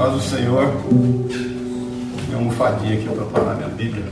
Paz 0.00 0.14
do 0.14 0.20
Senhor. 0.22 0.64
Uma 2.28 2.38
almofadinha 2.38 2.94
aqui 2.94 3.06
para 3.06 3.24
parar 3.26 3.56
minha 3.56 3.68
Bíblia. 3.68 4.04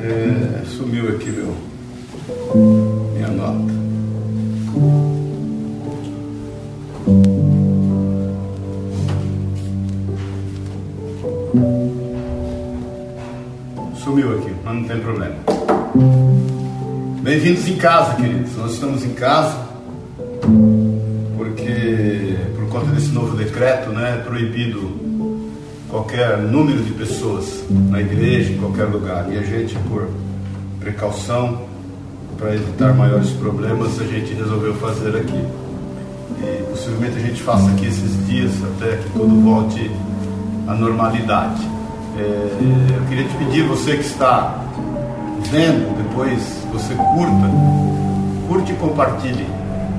É, 0.00 0.64
sumiu 0.64 1.10
aqui 1.10 1.30
meu 1.30 1.54
minha 3.12 3.28
nota. 3.28 3.70
Sumiu 14.02 14.38
aqui, 14.38 14.54
mas 14.64 14.74
não 14.74 14.84
tem 14.84 15.00
problema. 15.00 15.34
Bem-vindos 17.20 17.68
em 17.68 17.76
casa, 17.76 18.14
queridos. 18.14 18.56
Nós 18.56 18.72
estamos 18.72 19.04
em 19.04 19.12
casa 19.12 19.70
desse 22.92 23.10
novo 23.10 23.36
decreto, 23.36 23.90
né, 23.90 24.18
é 24.20 24.22
proibido 24.22 24.92
qualquer 25.88 26.38
número 26.38 26.82
de 26.82 26.92
pessoas 26.92 27.64
na 27.70 28.00
igreja, 28.00 28.52
em 28.52 28.58
qualquer 28.58 28.84
lugar. 28.84 29.26
E 29.30 29.38
a 29.38 29.42
gente, 29.42 29.76
por 29.88 30.08
precaução, 30.80 31.62
para 32.38 32.54
evitar 32.54 32.94
maiores 32.94 33.30
problemas, 33.30 34.00
a 34.00 34.04
gente 34.04 34.32
resolveu 34.34 34.74
fazer 34.74 35.16
aqui. 35.16 35.44
E 36.40 36.62
possivelmente 36.70 37.16
a 37.16 37.20
gente 37.20 37.42
faça 37.42 37.70
aqui 37.70 37.86
esses 37.86 38.26
dias 38.26 38.52
até 38.64 38.96
que 38.96 39.10
tudo 39.10 39.40
volte 39.42 39.90
à 40.66 40.74
normalidade. 40.74 41.62
É, 42.18 42.96
eu 42.96 43.08
queria 43.08 43.24
te 43.24 43.36
pedir, 43.36 43.62
você 43.64 43.96
que 43.96 44.04
está 44.04 44.64
vendo, 45.50 45.96
depois 45.96 46.40
você 46.72 46.94
curta, 46.94 47.50
curte 48.48 48.72
e 48.72 48.76
compartilhe, 48.76 49.46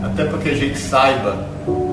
até 0.04 0.26
para 0.26 0.38
que 0.39 0.50
a 0.50 0.56
gente 0.56 0.78
saiba 0.78 1.48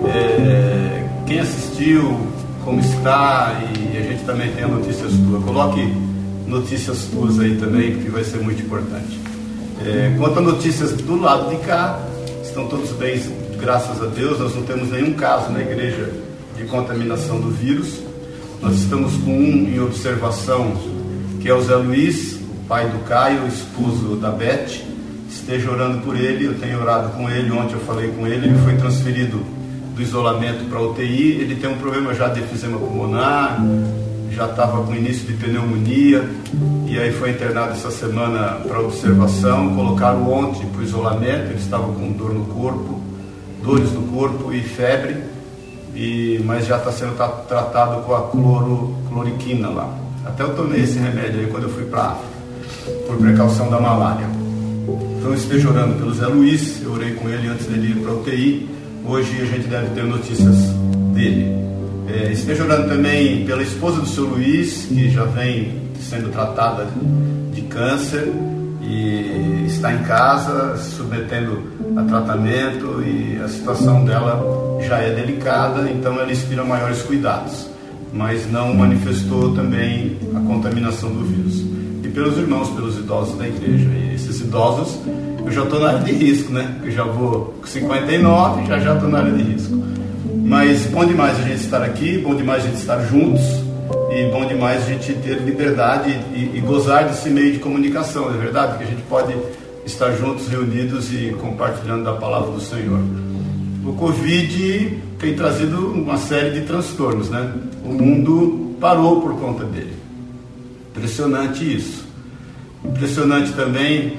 é, 0.09 1.00
quem 1.31 1.39
assistiu, 1.39 2.19
como 2.65 2.81
está 2.81 3.63
e 3.63 3.97
a 3.97 4.03
gente 4.03 4.25
também 4.25 4.51
tenha 4.51 4.67
notícias 4.67 5.13
tuas. 5.13 5.45
Coloque 5.45 5.81
notícias 6.45 7.05
tuas 7.05 7.39
aí 7.39 7.57
também, 7.57 7.95
porque 7.95 8.11
vai 8.11 8.25
ser 8.25 8.39
muito 8.39 8.61
importante. 8.61 9.17
É, 9.87 10.13
quanto 10.19 10.41
a 10.41 10.43
notícias 10.43 10.91
do 10.95 11.21
lado 11.21 11.51
de 11.51 11.65
cá, 11.65 12.05
estão 12.43 12.67
todos 12.67 12.91
bem, 12.95 13.23
graças 13.61 14.03
a 14.03 14.07
Deus. 14.07 14.41
Nós 14.41 14.57
não 14.57 14.63
temos 14.63 14.91
nenhum 14.91 15.13
caso 15.13 15.53
na 15.53 15.61
igreja 15.61 16.13
de 16.57 16.65
contaminação 16.65 17.41
do 17.41 17.51
vírus. 17.51 18.01
Nós 18.61 18.75
estamos 18.75 19.17
com 19.19 19.31
um 19.31 19.69
em 19.69 19.79
observação, 19.79 20.73
que 21.41 21.49
é 21.49 21.55
o 21.55 21.63
Zé 21.63 21.77
Luiz, 21.77 22.41
pai 22.67 22.89
do 22.89 22.99
Caio, 23.05 23.47
esposo 23.47 24.17
da 24.17 24.33
Beth. 24.33 24.83
Esteja 25.31 25.71
orando 25.71 26.01
por 26.01 26.17
ele, 26.17 26.47
eu 26.47 26.59
tenho 26.59 26.81
orado 26.81 27.11
com 27.11 27.31
ele, 27.31 27.53
ontem 27.53 27.75
eu 27.75 27.81
falei 27.83 28.09
com 28.09 28.27
ele, 28.27 28.49
ele 28.49 28.59
foi 28.65 28.75
transferido 28.75 29.60
do 29.95 30.03
isolamento 30.03 30.65
para 30.69 30.81
UTI, 30.81 31.41
ele 31.41 31.57
tem 31.57 31.71
um 31.71 31.79
problema 31.79 32.15
já 32.15 32.29
de 32.29 32.41
efizema 32.41 32.79
pulmonar, 32.79 33.61
já 34.31 34.47
estava 34.47 34.83
com 34.83 34.95
início 34.95 35.27
de 35.27 35.35
pneumonia, 35.35 36.25
e 36.87 36.99
aí 36.99 37.13
foi 37.13 37.31
internado 37.31 37.73
essa 37.73 37.91
semana 37.91 38.59
para 38.67 38.81
observação, 38.81 39.75
colocaram 39.75 40.31
ontem 40.31 40.67
para 40.67 40.81
o 40.81 40.85
isolamento, 40.85 41.51
ele 41.51 41.59
estava 41.59 41.85
com 41.85 42.13
dor 42.13 42.33
no 42.33 42.45
corpo, 42.47 43.01
dores 43.63 43.93
no 43.93 44.03
corpo 44.03 44.53
e 44.53 44.63
febre, 44.63 45.17
e, 45.95 46.41
mas 46.45 46.67
já 46.67 46.79
está 46.79 46.93
sendo 46.93 47.17
tratado 47.47 48.03
com 48.03 48.15
a 48.15 48.23
cloro, 48.29 48.95
cloriquina 49.09 49.69
lá. 49.69 49.95
Até 50.25 50.43
eu 50.45 50.55
tomei 50.55 50.83
esse 50.83 50.99
remédio 50.99 51.41
aí 51.41 51.47
quando 51.47 51.65
eu 51.65 51.71
fui 51.71 51.85
para 51.85 52.03
África, 52.03 52.31
por 53.07 53.17
precaução 53.17 53.69
da 53.69 53.81
malária. 53.81 54.27
Então 55.19 55.35
eu 55.35 55.71
orando 55.71 55.97
pelo 55.97 56.15
Zé 56.15 56.27
Luiz, 56.27 56.83
eu 56.83 56.93
orei 56.93 57.13
com 57.15 57.29
ele 57.29 57.49
antes 57.49 57.67
dele 57.67 57.93
ir 57.93 58.03
para 58.03 58.13
a 58.13 58.15
UTI, 58.15 58.69
hoje 59.05 59.43
a 59.43 59.45
gente 59.47 59.69
deve 59.69 59.91
ter 59.91 60.05
notícias 60.05 60.57
dele. 61.15 61.61
É, 62.09 62.33
esteja 62.33 62.65
orando 62.65 62.89
também 62.89 63.45
pela 63.45 63.63
esposa 63.63 64.01
do 64.01 64.07
seu 64.07 64.25
Luiz, 64.25 64.87
que 64.87 65.11
já 65.11 65.25
vem 65.25 65.73
sendo 66.01 66.31
tratada 66.31 66.89
de 67.53 67.63
câncer 67.63 68.33
e 68.83 69.65
está 69.67 69.93
em 69.93 70.03
casa, 70.03 70.77
se 70.77 70.97
submetendo 70.97 71.63
a 71.97 72.03
tratamento 72.03 73.03
e 73.03 73.41
a 73.43 73.49
situação 73.49 74.05
dela 74.05 74.79
já 74.83 74.99
é 74.99 75.15
delicada, 75.15 75.89
então 75.91 76.19
ela 76.19 76.31
inspira 76.31 76.65
maiores 76.65 77.03
cuidados, 77.03 77.69
mas 78.13 78.51
não 78.51 78.75
manifestou 78.75 79.55
também 79.55 80.19
a 80.35 80.41
contaminação 80.41 81.11
do 81.11 81.25
vírus. 81.25 81.61
E 82.03 82.09
pelos 82.09 82.37
irmãos, 82.37 82.69
pelos 82.71 82.99
idosos 82.99 83.39
da 83.39 83.47
igreja. 83.47 83.89
E 83.89 84.15
esses 84.15 84.41
idosos, 84.41 84.99
eu 85.45 85.53
já 85.53 85.65
estou 85.65 85.81
na 85.81 85.89
área 85.89 86.01
de 86.01 86.13
risco, 86.13 86.53
né? 86.53 86.77
Eu 86.83 86.91
já 86.91 87.05
vou 87.05 87.55
com 87.61 87.67
59, 87.67 88.67
já 88.67 88.79
já 88.79 88.95
estou 88.95 89.09
na 89.09 89.19
área 89.19 89.33
de 89.33 89.43
risco. 89.43 89.75
Mas 90.45 90.87
bom 90.87 91.05
demais 91.05 91.39
a 91.39 91.43
gente 91.43 91.61
estar 91.61 91.83
aqui, 91.83 92.19
bom 92.19 92.35
demais 92.35 92.65
a 92.65 92.67
gente 92.67 92.79
estar 92.79 93.01
juntos 93.07 93.41
e 94.11 94.31
bom 94.31 94.45
demais 94.45 94.83
a 94.83 94.87
gente 94.87 95.13
ter 95.15 95.41
liberdade 95.43 96.11
e, 96.35 96.57
e 96.57 96.61
gozar 96.61 97.09
desse 97.09 97.31
meio 97.31 97.53
de 97.53 97.59
comunicação, 97.59 98.33
é 98.33 98.37
verdade? 98.37 98.79
Que 98.79 98.85
a 98.85 98.87
gente 98.87 99.03
pode 99.03 99.35
estar 99.87 100.13
juntos, 100.13 100.49
reunidos 100.49 101.13
e 101.13 101.35
compartilhando 101.41 102.05
da 102.05 102.15
palavra 102.15 102.51
do 102.51 102.61
Senhor. 102.61 103.01
O 103.85 103.93
Covid 103.95 104.99
tem 105.19 105.35
trazido 105.35 105.93
uma 105.93 106.17
série 106.17 106.51
de 106.51 106.67
transtornos, 106.67 107.31
né? 107.31 107.53
O 107.85 107.93
mundo 107.93 108.77
parou 108.81 109.21
por 109.21 109.35
conta 109.39 109.65
dele. 109.65 109.95
Impressionante 110.91 111.77
isso. 111.77 112.05
Impressionante 112.85 113.53
também 113.53 114.19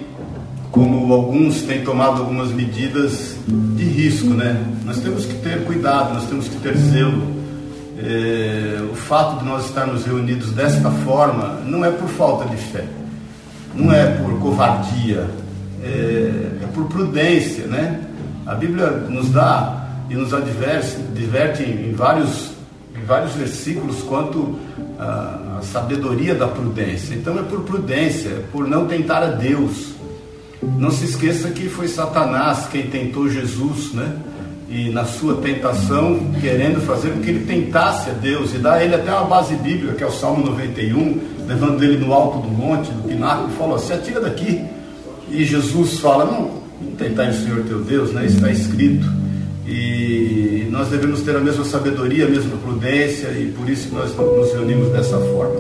como 0.72 1.14
alguns 1.14 1.64
têm 1.64 1.84
tomado 1.84 2.22
algumas 2.22 2.52
medidas 2.52 3.36
de 3.48 3.84
risco, 3.84 4.30
né? 4.30 4.66
Nós 4.86 5.00
temos 5.00 5.26
que 5.26 5.34
ter 5.36 5.66
cuidado, 5.66 6.14
nós 6.14 6.28
temos 6.28 6.48
que 6.48 6.56
ter 6.58 6.78
zelo. 6.78 7.42
É, 7.98 8.82
o 8.92 8.96
fato 8.96 9.40
de 9.40 9.46
nós 9.46 9.66
estarmos 9.66 10.06
reunidos 10.06 10.52
desta 10.54 10.90
forma 10.90 11.60
não 11.66 11.86
é 11.86 11.92
por 11.92 12.08
falta 12.08 12.46
de 12.46 12.56
fé, 12.56 12.86
não 13.76 13.94
é 13.94 14.08
por 14.16 14.40
covardia, 14.40 15.30
é, 15.84 15.88
é 16.64 16.68
por 16.74 16.86
prudência, 16.86 17.68
né? 17.68 18.02
A 18.46 18.56
Bíblia 18.56 18.88
nos 18.88 19.30
dá 19.30 19.88
e 20.10 20.16
nos 20.16 20.34
adverte, 20.34 20.96
adverte 20.96 21.64
em, 21.64 21.94
vários, 21.94 22.52
em 22.96 23.06
vários 23.06 23.34
versículos 23.34 24.02
quanto 24.04 24.58
a 24.98 25.60
sabedoria 25.62 26.34
da 26.34 26.48
prudência. 26.48 27.14
Então 27.14 27.38
é 27.38 27.44
por 27.44 27.62
prudência, 27.62 28.30
é 28.30 28.44
por 28.52 28.68
não 28.68 28.88
tentar 28.88 29.20
a 29.20 29.28
Deus. 29.28 29.94
Não 30.62 30.92
se 30.92 31.06
esqueça 31.06 31.50
que 31.50 31.68
foi 31.68 31.88
Satanás 31.88 32.68
quem 32.72 32.88
tentou 32.88 33.30
Jesus, 33.30 33.94
né? 33.94 34.16
E 34.70 34.90
na 34.90 35.04
sua 35.06 35.36
tentação, 35.42 36.32
querendo 36.40 36.80
fazer 36.86 37.10
com 37.10 37.20
que 37.20 37.30
ele 37.30 37.46
tentasse 37.46 38.10
a 38.10 38.14
Deus 38.14 38.54
e 38.54 38.58
dar 38.58 38.76
a 38.76 38.84
ele 38.84 38.96
até 38.96 39.12
uma 39.12 39.26
base 39.26 39.56
bíblica, 39.56 39.96
que 39.96 40.04
é 40.04 40.08
o 40.08 40.12
Salmo 40.12 40.46
91, 40.46 41.20
levando 41.48 41.84
ele 41.84 41.98
no 41.98 42.14
alto 42.14 42.40
do 42.40 42.48
monte, 42.48 42.90
do 42.92 43.08
pináculo, 43.08 43.50
e 43.52 43.58
falou: 43.58 43.80
Se 43.80 43.92
atira 43.92 44.22
daqui. 44.22 44.62
E 45.30 45.44
Jesus 45.44 46.00
fala: 46.00 46.26
Não, 46.26 46.62
não 46.82 46.96
tentar 46.96 47.26
em 47.26 47.34
Senhor 47.34 47.64
teu 47.64 47.80
Deus, 47.80 48.14
né? 48.14 48.26
Está 48.26 48.50
escrito. 48.50 49.06
E 49.68 50.68
nós 50.70 50.90
devemos 50.90 51.22
ter 51.22 51.36
a 51.36 51.40
mesma 51.40 51.66
sabedoria, 51.66 52.26
a 52.26 52.30
mesma 52.30 52.58
prudência, 52.58 53.28
e 53.30 53.52
por 53.52 53.70
isso 53.70 53.90
nós 53.94 54.16
nos 54.16 54.54
reunimos 54.54 54.92
dessa 54.92 55.18
forma. 55.18 55.56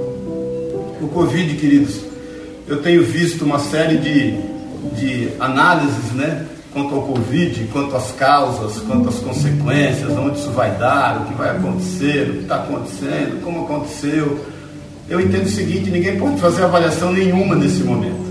O 1.02 1.10
Covid, 1.14 1.56
queridos, 1.56 2.02
eu 2.68 2.82
tenho 2.82 3.04
visto 3.04 3.44
uma 3.44 3.60
série 3.60 3.98
de, 3.98 4.51
de 4.94 5.30
análises, 5.40 6.12
né? 6.14 6.46
Quanto 6.74 6.96
ao 6.96 7.02
Covid, 7.02 7.68
quanto 7.74 7.96
às 7.96 8.12
causas, 8.14 8.82
quanto 8.84 9.10
às 9.10 9.16
consequências, 9.16 10.10
onde 10.12 10.40
isso 10.40 10.52
vai 10.52 10.72
dar, 10.78 11.22
o 11.22 11.26
que 11.26 11.34
vai 11.34 11.50
acontecer, 11.50 12.30
o 12.30 12.34
que 12.34 12.40
está 12.44 12.56
acontecendo, 12.56 13.44
como 13.44 13.66
aconteceu. 13.66 14.40
Eu 15.10 15.20
entendo 15.20 15.46
o 15.46 15.50
seguinte: 15.50 15.90
ninguém 15.90 16.18
pode 16.18 16.40
fazer 16.40 16.64
avaliação 16.64 17.12
nenhuma 17.12 17.56
nesse 17.56 17.84
momento, 17.84 18.22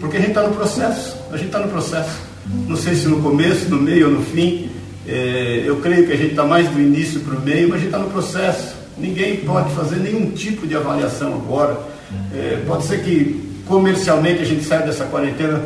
porque 0.00 0.16
a 0.16 0.20
gente 0.20 0.30
está 0.30 0.42
no 0.42 0.54
processo, 0.54 1.16
a 1.32 1.36
gente 1.36 1.46
está 1.46 1.58
no 1.58 1.68
processo. 1.68 2.28
Não 2.66 2.76
sei 2.76 2.94
se 2.94 3.08
no 3.08 3.20
começo, 3.20 3.68
no 3.68 3.80
meio 3.80 4.06
ou 4.06 4.12
no 4.12 4.22
fim. 4.22 4.70
É, 5.06 5.64
eu 5.66 5.76
creio 5.76 6.06
que 6.06 6.12
a 6.12 6.16
gente 6.16 6.30
está 6.30 6.44
mais 6.44 6.68
do 6.68 6.80
início 6.80 7.20
para 7.20 7.36
o 7.36 7.40
meio, 7.40 7.68
mas 7.68 7.76
a 7.76 7.78
gente 7.78 7.88
está 7.88 7.98
no 7.98 8.10
processo. 8.10 8.74
Ninguém 8.96 9.38
pode 9.38 9.74
fazer 9.74 9.96
nenhum 9.96 10.30
tipo 10.30 10.66
de 10.66 10.76
avaliação 10.76 11.34
agora. 11.34 11.78
É, 12.34 12.62
pode 12.66 12.84
ser 12.84 13.02
que 13.02 13.48
comercialmente 13.66 14.42
a 14.42 14.44
gente 14.44 14.64
saia 14.64 14.82
dessa 14.82 15.04
quarentena 15.04 15.62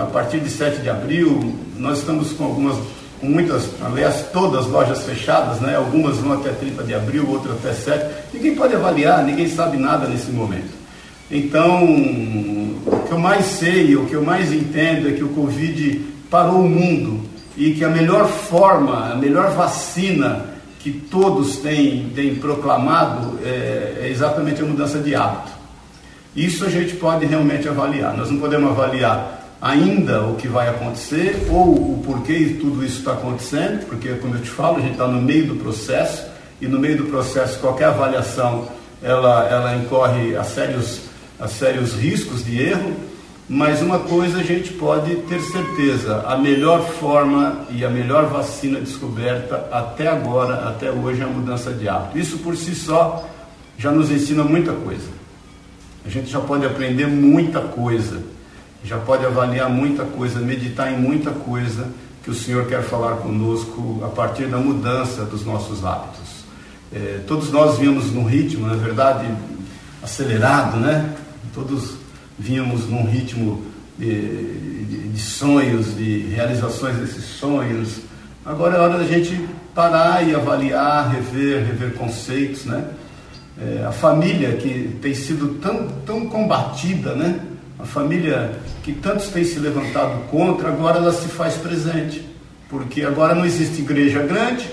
a 0.00 0.06
partir 0.06 0.40
de 0.40 0.50
7 0.50 0.82
de 0.82 0.90
abril. 0.90 1.54
Nós 1.76 1.98
estamos 1.98 2.32
com 2.32 2.44
algumas, 2.44 2.76
com 3.20 3.26
muitas, 3.26 3.68
aliás, 3.84 4.26
todas 4.32 4.66
as 4.66 4.70
lojas 4.70 5.02
fechadas, 5.04 5.60
né? 5.60 5.76
Algumas 5.76 6.16
vão 6.16 6.34
até 6.34 6.50
30 6.50 6.82
de 6.84 6.94
abril, 6.94 7.28
outras 7.28 7.56
até 7.56 7.72
7. 7.72 8.06
Ninguém 8.34 8.54
pode 8.54 8.74
avaliar, 8.74 9.24
ninguém 9.24 9.48
sabe 9.48 9.76
nada 9.76 10.06
nesse 10.06 10.30
momento. 10.30 10.78
Então, 11.30 11.84
o 11.84 13.04
que 13.06 13.12
eu 13.12 13.18
mais 13.18 13.44
sei, 13.44 13.94
o 13.96 14.06
que 14.06 14.14
eu 14.14 14.22
mais 14.22 14.52
entendo 14.52 15.08
é 15.08 15.12
que 15.12 15.22
o 15.22 15.28
Covid 15.28 16.00
parou 16.30 16.62
o 16.62 16.68
mundo 16.68 17.20
e 17.56 17.72
que 17.72 17.84
a 17.84 17.88
melhor 17.88 18.26
forma, 18.26 19.12
a 19.12 19.14
melhor 19.14 19.50
vacina 19.50 20.46
que 20.78 20.90
todos 20.92 21.56
têm, 21.56 22.10
têm 22.14 22.36
proclamado 22.36 23.38
é, 23.44 24.02
é 24.02 24.08
exatamente 24.10 24.62
a 24.62 24.64
mudança 24.64 24.98
de 25.00 25.14
hábito. 25.14 25.52
Isso 26.34 26.64
a 26.64 26.70
gente 26.70 26.94
pode 26.96 27.26
realmente 27.26 27.68
avaliar. 27.68 28.16
Nós 28.16 28.30
não 28.30 28.38
podemos 28.38 28.70
avaliar 28.70 29.37
ainda 29.60 30.24
o 30.24 30.36
que 30.36 30.48
vai 30.48 30.68
acontecer 30.68 31.48
ou 31.50 31.74
o 31.74 32.02
porquê 32.04 32.56
tudo 32.60 32.84
isso 32.84 32.98
está 32.98 33.12
acontecendo, 33.12 33.86
porque, 33.86 34.10
como 34.14 34.34
eu 34.34 34.42
te 34.42 34.50
falo, 34.50 34.78
a 34.78 34.80
gente 34.80 34.92
está 34.92 35.06
no 35.08 35.20
meio 35.20 35.46
do 35.46 35.56
processo 35.56 36.26
e 36.60 36.66
no 36.66 36.78
meio 36.78 36.96
do 36.96 37.04
processo 37.04 37.58
qualquer 37.58 37.86
avaliação 37.86 38.68
ela, 39.02 39.48
ela 39.48 39.76
incorre 39.76 40.36
a 40.36 40.44
sérios, 40.44 41.02
a 41.38 41.48
sérios 41.48 41.94
riscos 41.94 42.44
de 42.44 42.60
erro, 42.60 42.94
mas 43.48 43.80
uma 43.80 44.00
coisa 44.00 44.40
a 44.40 44.42
gente 44.42 44.72
pode 44.74 45.14
ter 45.22 45.40
certeza: 45.40 46.22
a 46.26 46.36
melhor 46.36 46.82
forma 46.82 47.64
e 47.70 47.84
a 47.84 47.88
melhor 47.88 48.26
vacina 48.26 48.78
descoberta 48.78 49.68
até 49.72 50.08
agora, 50.08 50.68
até 50.68 50.90
hoje, 50.90 51.22
é 51.22 51.24
a 51.24 51.28
mudança 51.28 51.72
de 51.72 51.88
hábito. 51.88 52.18
Isso 52.18 52.38
por 52.38 52.56
si 52.56 52.74
só 52.74 53.26
já 53.78 53.90
nos 53.90 54.10
ensina 54.10 54.44
muita 54.44 54.72
coisa. 54.72 55.08
A 56.04 56.10
gente 56.10 56.30
já 56.30 56.40
pode 56.40 56.66
aprender 56.66 57.06
muita 57.06 57.60
coisa, 57.60 58.22
já 58.84 58.98
pode 58.98 59.24
avaliar 59.24 59.68
muita 59.68 60.04
coisa, 60.04 60.40
meditar 60.40 60.92
em 60.92 60.96
muita 60.96 61.30
coisa 61.30 61.88
que 62.22 62.30
o 62.30 62.34
Senhor 62.34 62.66
quer 62.66 62.82
falar 62.82 63.16
conosco 63.16 64.02
a 64.04 64.08
partir 64.08 64.46
da 64.46 64.58
mudança 64.58 65.24
dos 65.24 65.44
nossos 65.44 65.84
hábitos. 65.84 66.44
É, 66.92 67.20
todos 67.26 67.50
nós 67.50 67.78
vínhamos 67.78 68.12
num 68.12 68.24
ritmo, 68.24 68.66
na 68.66 68.74
verdade, 68.74 69.26
acelerado, 70.02 70.78
né? 70.78 71.14
Todos 71.52 71.94
vínhamos 72.38 72.88
num 72.88 73.04
ritmo 73.04 73.62
de, 73.98 74.84
de, 74.84 75.08
de, 75.08 75.20
sonhos, 75.20 75.96
de 75.96 76.20
realizações 76.34 76.96
desses 76.96 77.24
sonhos. 77.24 78.00
Agora 78.44 78.76
é 78.76 78.80
hora 78.80 78.98
da 78.98 79.04
gente 79.04 79.48
parar 79.74 80.26
e 80.26 80.34
avaliar, 80.34 81.10
rever, 81.10 81.66
rever 81.66 81.94
conceitos, 81.94 82.64
né? 82.64 82.84
É, 83.60 83.84
a 83.84 83.92
família 83.92 84.52
que 84.56 84.96
tem 85.02 85.14
sido 85.14 85.54
tão, 85.60 85.88
tão 86.06 86.26
combatida, 86.28 87.14
né? 87.14 87.40
A 87.78 87.84
família 87.84 88.52
que 88.82 88.92
tantos 88.92 89.28
têm 89.28 89.44
se 89.44 89.58
levantado 89.58 90.28
contra, 90.30 90.68
agora 90.68 90.98
ela 90.98 91.12
se 91.12 91.28
faz 91.28 91.54
presente. 91.54 92.26
Porque 92.68 93.02
agora 93.02 93.34
não 93.34 93.46
existe 93.46 93.80
igreja 93.80 94.22
grande, 94.22 94.68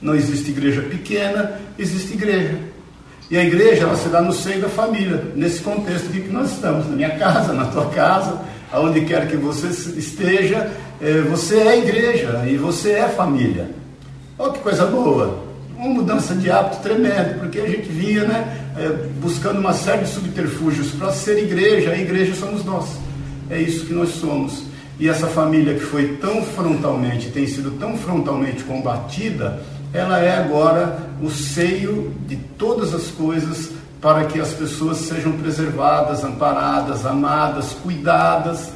não 0.00 0.14
existe 0.14 0.50
igreja 0.50 0.82
pequena, 0.82 1.60
existe 1.78 2.14
igreja. 2.14 2.58
E 3.30 3.36
a 3.36 3.44
igreja 3.44 3.84
ela 3.84 3.96
se 3.96 4.08
dá 4.08 4.20
no 4.20 4.32
seio 4.32 4.60
da 4.60 4.68
família, 4.68 5.32
nesse 5.34 5.60
contexto 5.60 6.08
aqui 6.08 6.20
que 6.20 6.32
nós 6.32 6.52
estamos, 6.52 6.88
na 6.88 6.94
minha 6.94 7.18
casa, 7.18 7.52
na 7.52 7.66
tua 7.66 7.86
casa, 7.90 8.40
aonde 8.72 9.00
quer 9.02 9.28
que 9.28 9.36
você 9.36 9.68
esteja, 9.98 10.70
é, 11.00 11.20
você 11.22 11.56
é 11.56 11.78
igreja 11.78 12.44
e 12.46 12.56
você 12.56 12.92
é 12.92 13.08
família. 13.08 13.70
Olha 14.38 14.52
que 14.52 14.60
coisa 14.60 14.86
boa! 14.86 15.44
Uma 15.76 15.88
mudança 15.88 16.34
de 16.34 16.50
hábito 16.50 16.82
tremendo, 16.82 17.40
porque 17.40 17.58
a 17.58 17.68
gente 17.68 17.88
vinha 17.88 18.24
né, 18.24 18.65
é, 18.76 18.88
buscando 19.20 19.58
uma 19.58 19.72
série 19.72 20.04
de 20.04 20.10
subterfúgios 20.10 20.90
para 20.92 21.12
ser 21.12 21.38
igreja, 21.38 21.90
a 21.92 21.98
igreja 21.98 22.34
somos 22.34 22.64
nós. 22.64 22.98
É 23.48 23.60
isso 23.60 23.86
que 23.86 23.94
nós 23.94 24.10
somos. 24.10 24.64
E 24.98 25.08
essa 25.08 25.26
família 25.26 25.74
que 25.74 25.80
foi 25.80 26.16
tão 26.16 26.42
frontalmente, 26.42 27.30
tem 27.30 27.46
sido 27.46 27.72
tão 27.78 27.96
frontalmente 27.98 28.64
combatida, 28.64 29.62
ela 29.92 30.18
é 30.18 30.36
agora 30.36 30.98
o 31.22 31.30
seio 31.30 32.14
de 32.26 32.36
todas 32.36 32.94
as 32.94 33.08
coisas 33.08 33.70
para 34.00 34.24
que 34.24 34.40
as 34.40 34.52
pessoas 34.52 34.98
sejam 34.98 35.32
preservadas, 35.32 36.22
amparadas, 36.22 37.04
amadas, 37.06 37.72
cuidadas, 37.82 38.70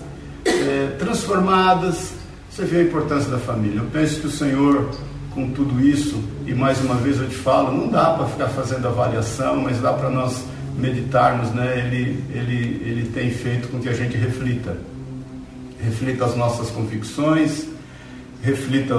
é, 0.45 0.95
transformadas. 0.99 2.13
Você 2.51 2.65
vê 2.65 2.81
a 2.81 2.83
importância 2.83 3.31
da 3.31 3.39
família. 3.39 3.81
Eu 3.81 3.87
penso 3.93 4.21
que 4.21 4.27
o 4.27 4.31
Senhor, 4.31 4.91
com 5.35 5.51
tudo 5.51 5.81
isso, 5.81 6.23
e 6.47 6.55
mais 6.55 6.81
uma 6.81 6.97
vez 6.97 7.19
eu 7.19 7.29
te 7.29 7.37
falo, 7.37 7.73
não 7.77 7.89
dá 7.89 8.15
para 8.15 8.27
ficar 8.27 8.49
fazendo 8.49 8.89
avaliação, 8.89 9.57
mas 9.57 9.81
dá 9.81 9.93
para 9.93 10.11
nós 10.11 10.43
meditarmos, 10.77 11.51
né? 11.53 11.79
Ele, 11.79 12.25
ele, 12.33 12.83
ele 12.85 13.11
tem 13.13 13.31
feito 13.31 13.69
com 13.69 13.79
que 13.79 13.89
a 13.89 13.93
gente 13.93 14.17
reflita. 14.17 14.77
Reflita 15.83 16.25
as 16.25 16.37
nossas 16.37 16.71
convicções, 16.71 17.67
reflita 18.43 18.95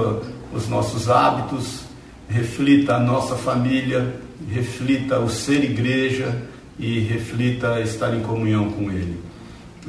os 0.52 0.68
nossos 0.68 1.08
hábitos, 1.08 1.82
reflita 2.28 2.96
a 2.96 3.00
nossa 3.00 3.36
família, 3.36 4.16
reflita 4.50 5.18
o 5.18 5.28
ser 5.28 5.62
igreja 5.64 6.42
e 6.78 7.00
reflita 7.00 7.80
estar 7.80 8.14
em 8.14 8.20
comunhão 8.22 8.70
com 8.70 8.90
Ele. 8.90 9.20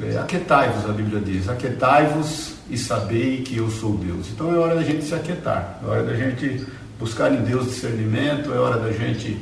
É, 0.02 0.18
aquetai-vos, 0.18 0.88
a 0.88 0.92
Bíblia 0.92 1.20
diz, 1.20 1.48
aquetai-vos 1.48 2.53
e 2.70 2.78
sabei 2.78 3.42
que 3.42 3.56
eu 3.56 3.70
sou 3.70 3.96
Deus. 3.96 4.28
Então 4.32 4.54
é 4.54 4.58
hora 4.58 4.74
da 4.74 4.82
gente 4.82 5.04
se 5.04 5.14
aquietar, 5.14 5.80
é 5.82 5.86
hora 5.86 6.02
da 6.02 6.14
gente 6.14 6.66
buscar 6.98 7.32
em 7.32 7.42
Deus 7.42 7.66
discernimento, 7.66 8.52
é 8.52 8.58
hora 8.58 8.78
da 8.78 8.92
gente 8.92 9.38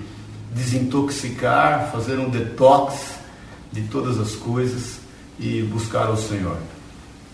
desintoxicar, 0.54 1.90
fazer 1.92 2.18
um 2.18 2.28
detox 2.28 3.14
de 3.72 3.82
todas 3.82 4.18
as 4.18 4.34
coisas 4.34 4.98
e 5.38 5.62
buscar 5.62 6.06
ao 6.06 6.16
Senhor. 6.16 6.56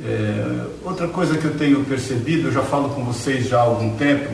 É, 0.01 0.67
outra 0.85 1.09
coisa 1.09 1.37
que 1.37 1.45
eu 1.45 1.55
tenho 1.57 1.85
percebido, 1.85 2.49
eu 2.49 2.53
já 2.53 2.63
falo 2.63 2.91
com 2.91 3.05
vocês 3.05 3.49
já 3.49 3.59
há 3.59 3.63
algum 3.63 3.97
tempo, 3.97 4.31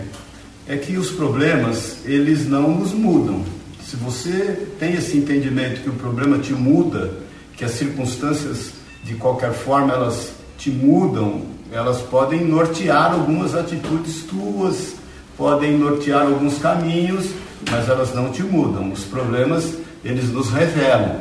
é 0.66 0.76
que 0.76 0.96
os 0.96 1.10
problemas, 1.10 1.98
eles 2.04 2.46
não 2.46 2.70
nos 2.70 2.92
mudam. 2.92 3.44
Se 3.82 3.96
você 3.96 4.66
tem 4.78 4.94
esse 4.94 5.16
entendimento 5.16 5.82
que 5.82 5.88
o 5.88 5.94
problema 5.94 6.38
te 6.38 6.52
muda, 6.52 7.18
que 7.56 7.64
as 7.64 7.72
circunstâncias, 7.72 8.72
de 9.02 9.14
qualquer 9.14 9.52
forma, 9.52 9.92
elas 9.92 10.32
te 10.58 10.70
mudam, 10.70 11.42
elas 11.72 12.00
podem 12.02 12.44
nortear 12.44 13.12
algumas 13.12 13.54
atitudes 13.54 14.22
tuas, 14.24 14.94
podem 15.36 15.76
nortear 15.76 16.22
alguns 16.22 16.58
caminhos, 16.58 17.30
mas 17.70 17.88
elas 17.88 18.14
não 18.14 18.30
te 18.30 18.42
mudam. 18.42 18.92
Os 18.92 19.04
problemas, 19.04 19.74
eles 20.04 20.30
nos 20.30 20.50
revelam. 20.50 21.20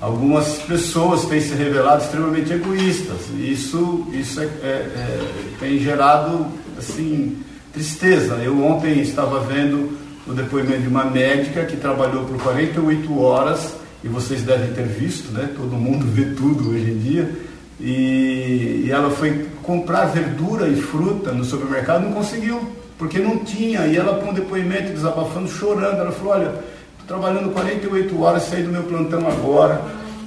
Algumas 0.00 0.58
pessoas 0.62 1.26
têm 1.26 1.40
se 1.40 1.54
revelado 1.54 2.02
extremamente 2.02 2.52
egoístas, 2.52 3.20
isso, 3.38 4.06
isso 4.12 4.40
é, 4.40 4.44
é, 4.44 4.66
é, 4.66 5.28
tem 5.60 5.78
gerado, 5.78 6.46
assim, 6.76 7.38
tristeza. 7.72 8.34
Eu 8.36 8.64
ontem 8.64 9.00
estava 9.00 9.38
vendo 9.40 9.96
o 10.26 10.32
depoimento 10.32 10.82
de 10.82 10.88
uma 10.88 11.04
médica 11.04 11.64
que 11.64 11.76
trabalhou 11.76 12.24
por 12.24 12.36
48 12.42 13.20
horas, 13.20 13.74
e 14.04 14.08
vocês 14.08 14.42
devem 14.42 14.72
ter 14.72 14.86
visto, 14.86 15.30
né? 15.32 15.50
Todo 15.56 15.76
mundo 15.76 16.04
vê 16.04 16.24
tudo 16.34 16.70
hoje 16.70 16.90
em 16.90 16.98
dia. 16.98 17.30
E, 17.80 18.84
e 18.86 18.90
ela 18.90 19.10
foi 19.10 19.46
comprar 19.62 20.06
verdura 20.06 20.68
e 20.68 20.76
fruta 20.76 21.32
no 21.32 21.44
supermercado, 21.44 22.04
não 22.04 22.12
conseguiu, 22.12 22.60
porque 22.98 23.18
não 23.18 23.38
tinha. 23.38 23.86
E 23.86 23.96
ela, 23.96 24.18
com 24.20 24.30
um 24.30 24.34
depoimento, 24.34 24.92
desabafando, 24.92 25.48
chorando, 25.48 26.00
ela 26.00 26.12
falou: 26.12 26.32
Olha, 26.34 26.54
estou 27.00 27.06
trabalhando 27.06 27.52
48 27.52 28.22
horas, 28.22 28.44
saí 28.44 28.62
do 28.62 28.70
meu 28.70 28.82
plantão 28.84 29.26
agora. 29.26 29.80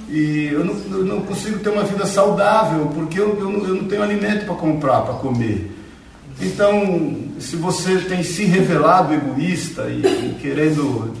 E 0.08 0.50
eu 0.52 0.64
não, 0.64 0.74
eu 0.98 1.04
não 1.04 1.20
consigo 1.22 1.58
ter 1.58 1.70
uma 1.70 1.82
vida 1.82 2.06
saudável, 2.06 2.90
porque 2.94 3.18
eu, 3.18 3.36
eu, 3.40 3.50
não, 3.50 3.66
eu 3.66 3.74
não 3.74 3.84
tenho 3.84 4.02
alimento 4.02 4.46
para 4.46 4.54
comprar, 4.54 5.00
para 5.00 5.14
comer. 5.14 5.72
Então, 6.40 7.16
se 7.40 7.56
você 7.56 7.98
tem 8.00 8.22
se 8.22 8.44
revelado 8.44 9.14
egoísta 9.14 9.88
e, 9.88 10.02
e, 10.02 10.36
querendo 10.40 11.12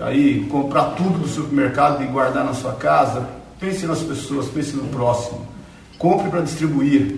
aí 0.00 0.46
comprar 0.48 0.92
tudo 0.92 1.18
do 1.18 1.28
supermercado 1.28 2.02
e 2.02 2.06
guardar 2.06 2.44
na 2.44 2.54
sua 2.54 2.72
casa, 2.72 3.28
pense 3.58 3.84
nas 3.84 4.00
pessoas, 4.00 4.46
pense 4.46 4.74
no 4.74 4.84
próximo. 4.84 5.46
Compre 6.00 6.30
para 6.30 6.40
distribuir, 6.40 7.14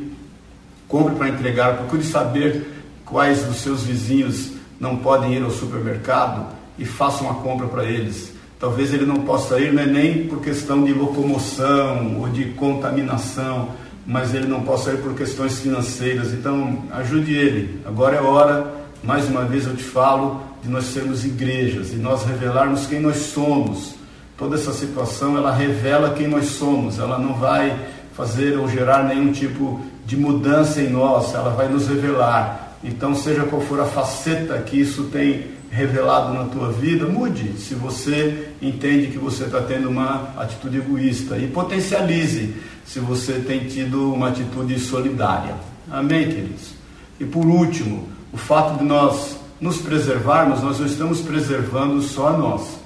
compre 0.89 1.15
para 1.15 1.29
entregar, 1.29 1.77
procure 1.77 2.03
saber 2.03 2.67
quais 3.05 3.45
dos 3.45 3.59
seus 3.59 3.85
vizinhos 3.85 4.55
não 4.81 4.97
podem 4.97 5.35
ir 5.35 5.43
ao 5.45 5.53
supermercado 5.53 6.47
e 6.77 6.85
faça 6.85 7.23
uma 7.23 7.35
compra 7.35 7.69
para 7.69 7.85
eles. 7.85 8.33
Talvez 8.59 8.93
ele 8.93 9.07
não 9.07 9.21
possa 9.23 9.61
ir 9.61 9.73
né, 9.73 9.87
nem 9.87 10.27
por 10.27 10.41
questão 10.41 10.83
de 10.83 10.93
locomoção 10.93 12.19
ou 12.19 12.29
de 12.29 12.47
contaminação, 12.55 13.69
mas 14.05 14.35
ele 14.35 14.49
não 14.49 14.63
possa 14.63 14.91
ir 14.91 14.97
por 14.97 15.15
questões 15.15 15.61
financeiras. 15.61 16.33
Então, 16.33 16.83
ajude 16.91 17.35
ele. 17.35 17.81
Agora 17.87 18.17
é 18.17 18.21
hora, 18.21 18.75
mais 19.01 19.29
uma 19.29 19.45
vez 19.45 19.65
eu 19.65 19.77
te 19.77 19.85
falo, 19.85 20.43
de 20.61 20.69
nós 20.69 20.87
sermos 20.87 21.25
igrejas 21.25 21.93
e 21.93 21.97
nós 21.97 22.25
revelarmos 22.25 22.89
quem 22.89 22.99
nós 22.99 23.19
somos. 23.19 23.95
Toda 24.37 24.57
essa 24.57 24.73
situação, 24.73 25.37
ela 25.37 25.53
revela 25.55 26.15
quem 26.15 26.27
nós 26.27 26.47
somos. 26.47 26.99
Ela 26.99 27.17
não 27.17 27.35
vai 27.35 27.92
fazer 28.15 28.59
ou 28.59 28.69
gerar 28.69 29.05
nenhum 29.05 29.33
tipo 29.33 29.81
de 30.05 30.17
mudança 30.17 30.81
em 30.81 30.91
nós, 30.91 31.35
ela 31.35 31.51
vai 31.51 31.69
nos 31.69 31.89
revelar. 31.89 32.77
Então, 32.83 33.15
seja 33.15 33.45
qual 33.45 33.63
for 33.63 33.81
a 33.81 33.85
faceta 33.85 34.59
que 34.59 34.81
isso 34.81 35.05
tem 35.05 35.53
revelado 35.71 36.35
na 36.35 36.45
tua 36.45 36.71
vida, 36.71 37.07
mude 37.07 37.59
se 37.59 37.75
você 37.75 38.49
entende 38.61 39.07
que 39.07 39.19
você 39.19 39.45
está 39.45 39.63
tendo 39.63 39.89
uma 39.89 40.29
atitude 40.37 40.77
egoísta 40.77 41.39
e 41.39 41.47
potencialize 41.47 42.55
se 42.85 43.01
você 43.01 43.35
tem 43.35 43.61
tido 43.61 44.13
uma 44.13 44.29
atitude 44.29 44.79
solidária. 44.79 45.55
Amém, 45.91 46.29
queridos? 46.29 46.75
E 47.19 47.25
por 47.25 47.47
último, 47.47 48.07
o 48.33 48.37
fato 48.37 48.79
de 48.79 48.85
nós 48.85 49.37
nos 49.59 49.79
preservarmos, 49.79 50.63
nós 50.63 50.79
não 50.79 50.87
estamos 50.87 51.21
preservando 51.21 52.03
só 52.03 52.29
a 52.29 52.37
nós. 52.37 52.77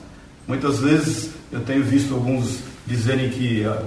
Muitas 0.46 0.78
vezes 0.78 1.30
eu 1.50 1.60
tenho 1.60 1.82
visto 1.82 2.14
alguns 2.14 2.58
dizerem 2.86 3.30
que 3.30 3.66
uh, 3.66 3.82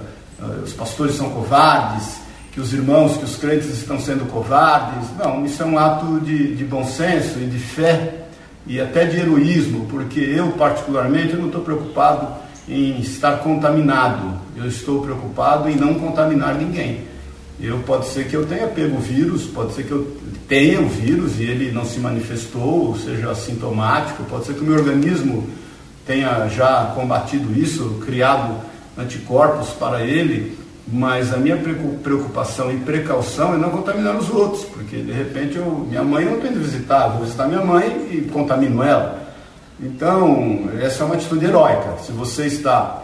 os 0.64 0.72
pastores 0.72 1.16
são 1.16 1.30
covardes, 1.30 2.20
que 2.52 2.60
os 2.60 2.72
irmãos, 2.72 3.16
que 3.16 3.24
os 3.24 3.36
crentes 3.36 3.68
estão 3.70 4.00
sendo 4.00 4.26
covardes. 4.30 5.08
Não, 5.18 5.44
isso 5.44 5.62
é 5.62 5.66
um 5.66 5.78
ato 5.78 6.20
de, 6.20 6.54
de 6.54 6.64
bom 6.64 6.84
senso 6.84 7.38
e 7.38 7.46
de 7.46 7.58
fé 7.58 8.24
e 8.66 8.80
até 8.80 9.04
de 9.04 9.18
heroísmo, 9.18 9.86
porque 9.86 10.20
eu, 10.20 10.52
particularmente, 10.52 11.32
eu 11.32 11.38
não 11.38 11.46
estou 11.46 11.62
preocupado 11.62 12.28
em 12.68 13.00
estar 13.00 13.38
contaminado, 13.38 14.38
eu 14.56 14.66
estou 14.66 15.02
preocupado 15.02 15.68
em 15.68 15.76
não 15.76 15.94
contaminar 15.94 16.54
ninguém. 16.54 17.08
Eu 17.60 17.78
pode 17.80 18.06
ser 18.06 18.26
que 18.26 18.34
eu 18.34 18.46
tenha 18.46 18.66
pego 18.68 18.96
o 18.96 19.00
vírus, 19.00 19.44
pode 19.44 19.74
ser 19.74 19.84
que 19.84 19.90
eu 19.90 20.16
tenha 20.48 20.80
o 20.80 20.88
vírus 20.88 21.38
e 21.38 21.42
ele 21.42 21.70
não 21.70 21.84
se 21.84 21.98
manifestou, 21.98 22.88
ou 22.88 22.96
seja 22.96 23.30
assintomático, 23.30 24.24
pode 24.24 24.46
ser 24.46 24.54
que 24.54 24.60
o 24.60 24.64
meu 24.64 24.76
organismo 24.76 25.46
tenha 26.06 26.48
já 26.48 26.92
combatido 26.94 27.58
isso, 27.58 28.00
criado 28.04 28.69
anticorpos 28.98 29.70
para 29.70 30.02
ele, 30.02 30.58
mas 30.86 31.32
a 31.32 31.36
minha 31.36 31.56
preocupação 31.56 32.72
e 32.72 32.78
precaução 32.78 33.54
é 33.54 33.56
não 33.56 33.70
contaminar 33.70 34.16
os 34.16 34.28
outros, 34.30 34.64
porque 34.64 34.96
de 34.96 35.12
repente 35.12 35.56
eu, 35.56 35.86
minha 35.88 36.02
mãe 36.02 36.24
eu 36.24 36.32
não 36.32 36.40
tenho 36.40 36.54
de 36.54 36.60
visitar, 36.60 37.08
vou 37.08 37.24
visitar 37.24 37.46
minha 37.46 37.64
mãe 37.64 38.08
e 38.10 38.28
contamino 38.32 38.82
ela. 38.82 39.20
Então, 39.80 40.68
essa 40.80 41.02
é 41.02 41.06
uma 41.06 41.14
atitude 41.14 41.46
heróica. 41.46 41.96
Se 42.04 42.12
você 42.12 42.46
está 42.46 43.02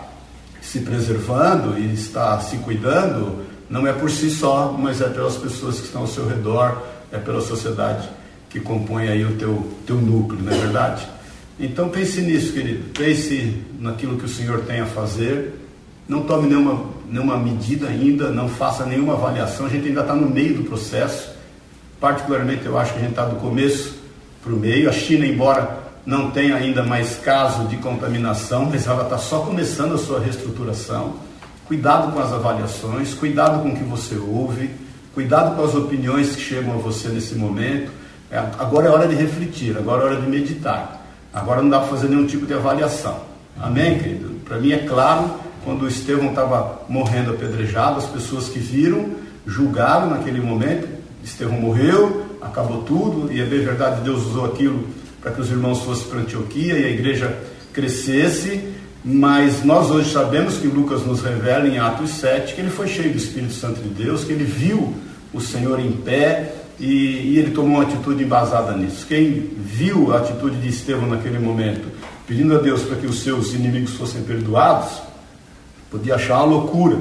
se 0.61 0.81
preservando 0.81 1.78
e 1.78 1.95
está 1.95 2.38
se 2.40 2.57
cuidando, 2.59 3.45
não 3.71 3.87
é 3.87 3.93
por 3.93 4.11
si 4.11 4.31
só, 4.31 4.76
mas 4.78 5.00
é 5.00 5.09
pelas 5.09 5.37
pessoas 5.37 5.78
que 5.78 5.87
estão 5.87 6.02
ao 6.02 6.07
seu 6.07 6.26
redor, 6.28 6.83
é 7.12 7.19
pela 7.19 7.40
sociedade 7.40 8.09
que 8.50 8.61
compõe 8.61 9.09
aí 9.09 9.25
o 9.25 9.37
teu, 9.37 9.73
teu 9.87 9.97
núcleo, 9.97 10.43
não 10.43 10.52
é 10.52 10.57
verdade? 10.57 11.07
Então 11.59 11.88
pense 11.88 12.21
nisso, 12.21 12.52
querido. 12.52 12.90
Pense 12.93 13.62
naquilo 13.78 14.19
que 14.19 14.25
o 14.25 14.28
Senhor 14.28 14.61
tem 14.62 14.81
a 14.81 14.87
fazer. 14.87 15.55
Não 16.09 16.23
tome 16.23 16.49
nenhuma, 16.49 16.85
nenhuma 17.11 17.37
medida 17.37 17.89
ainda, 17.89 18.31
não 18.31 18.49
faça 18.49 18.85
nenhuma 18.87 19.15
avaliação. 19.15 19.67
A 19.67 19.69
gente 19.69 19.89
ainda 19.89 20.03
está 20.03 20.15
no 20.15 20.29
meio 20.29 20.55
do 20.55 20.65
processo. 20.65 21.35
Particularmente, 22.01 22.65
eu 22.65 22.79
acho 22.79 22.93
que 22.93 22.99
a 22.99 23.03
gente 23.03 23.11
está 23.11 23.25
do 23.25 23.37
começo 23.37 23.97
para 24.43 24.53
o 24.53 24.57
meio. 24.57 24.89
A 24.89 24.93
China, 24.93 25.27
embora 25.27 25.87
não 26.07 26.31
tenha 26.31 26.55
ainda 26.55 26.85
mais 26.85 27.17
caso 27.17 27.67
de 27.67 27.77
contaminação, 27.79 28.67
mas 28.67 28.87
ela 28.87 29.03
está 29.03 29.19
só 29.19 29.41
começando 29.41 29.95
a 29.95 29.99
sua 29.99 30.21
reestruturação. 30.21 31.15
Cuidado 31.67 32.13
com 32.13 32.21
as 32.21 32.33
avaliações, 32.33 33.13
cuidado 33.13 33.61
com 33.61 33.71
o 33.71 33.77
que 33.77 33.83
você 33.83 34.15
ouve, 34.15 34.71
cuidado 35.13 35.57
com 35.57 35.65
as 35.65 35.75
opiniões 35.75 36.37
que 36.37 36.43
chegam 36.43 36.75
a 36.75 36.77
você 36.77 37.09
nesse 37.09 37.35
momento. 37.35 37.91
É, 38.31 38.39
agora 38.39 38.87
é 38.87 38.91
hora 38.91 39.09
de 39.09 39.17
refletir, 39.17 39.77
agora 39.77 40.03
é 40.03 40.07
hora 40.07 40.21
de 40.21 40.29
meditar. 40.29 41.05
Agora 41.35 41.61
não 41.61 41.69
dá 41.69 41.81
para 41.81 41.89
fazer 41.89 42.09
nenhum 42.09 42.27
tipo 42.27 42.47
de 42.47 42.55
avaliação. 42.55 43.21
Amém, 43.61 43.99
querido? 43.99 44.31
Para 44.45 44.59
mim 44.59 44.71
é 44.71 44.79
claro, 44.79 45.41
quando 45.67 45.89
Estevão 45.89 46.29
estava 46.29 46.83
morrendo 46.89 47.33
apedrejado, 47.33 47.99
as 47.99 48.07
pessoas 48.07 48.49
que 48.49 48.61
viram, 48.61 49.11
julgaram 49.45 50.11
naquele 50.11 50.41
momento, 50.41 50.87
Estevão 51.25 51.61
morreu, 51.61 52.25
acabou 52.41 52.85
tudo, 52.85 53.33
e 53.33 53.41
é 53.41 53.45
bem 53.45 53.65
verdade, 53.65 54.03
Deus 54.03 54.27
usou 54.27 54.45
aquilo 54.45 54.87
para 55.21 55.33
que 55.33 55.41
os 55.41 55.51
irmãos 55.51 55.83
fossem 55.83 56.07
para 56.07 56.21
Antioquia 56.21 56.79
e 56.79 56.85
a 56.85 56.89
igreja 56.89 57.37
crescesse, 57.73 58.63
mas 59.05 59.65
nós 59.65 59.91
hoje 59.91 60.13
sabemos 60.13 60.57
que 60.57 60.69
Lucas 60.69 61.05
nos 61.05 61.21
revela 61.21 61.67
em 61.67 61.79
Atos 61.81 62.11
7 62.11 62.55
que 62.55 62.61
ele 62.61 62.71
foi 62.71 62.87
cheio 62.87 63.11
do 63.11 63.19
Espírito 63.19 63.53
Santo 63.53 63.81
de 63.81 63.89
Deus, 63.89 64.23
que 64.23 64.33
ele 64.33 64.45
viu 64.45 64.95
o 65.35 65.41
Senhor 65.41 65.81
em 65.81 65.91
pé, 65.91 66.53
e, 66.79 66.85
e, 66.85 67.39
ele 67.39 67.51
tomou 67.51 67.79
uma 67.79 67.83
atitude 67.83 68.23
embasada 68.23 68.77
nisso. 68.77 69.05
Quem 69.07 69.51
viu 69.57 70.13
a 70.13 70.19
atitude 70.19 70.59
de 70.59 70.69
Estevão 70.69 71.09
naquele 71.09 71.41
momento, 71.41 71.89
pedindo 72.25 72.55
a 72.55 72.59
Deus 72.59 72.83
para 72.83 72.97
que 72.97 73.07
os 73.07 73.21
seus 73.21 73.53
inimigos 73.53 73.95
fossem 73.95 74.23
perdoados, 74.23 75.01
podia 75.99 76.17
achar 76.17 76.38
uma 76.38 76.57
loucura, 76.57 76.99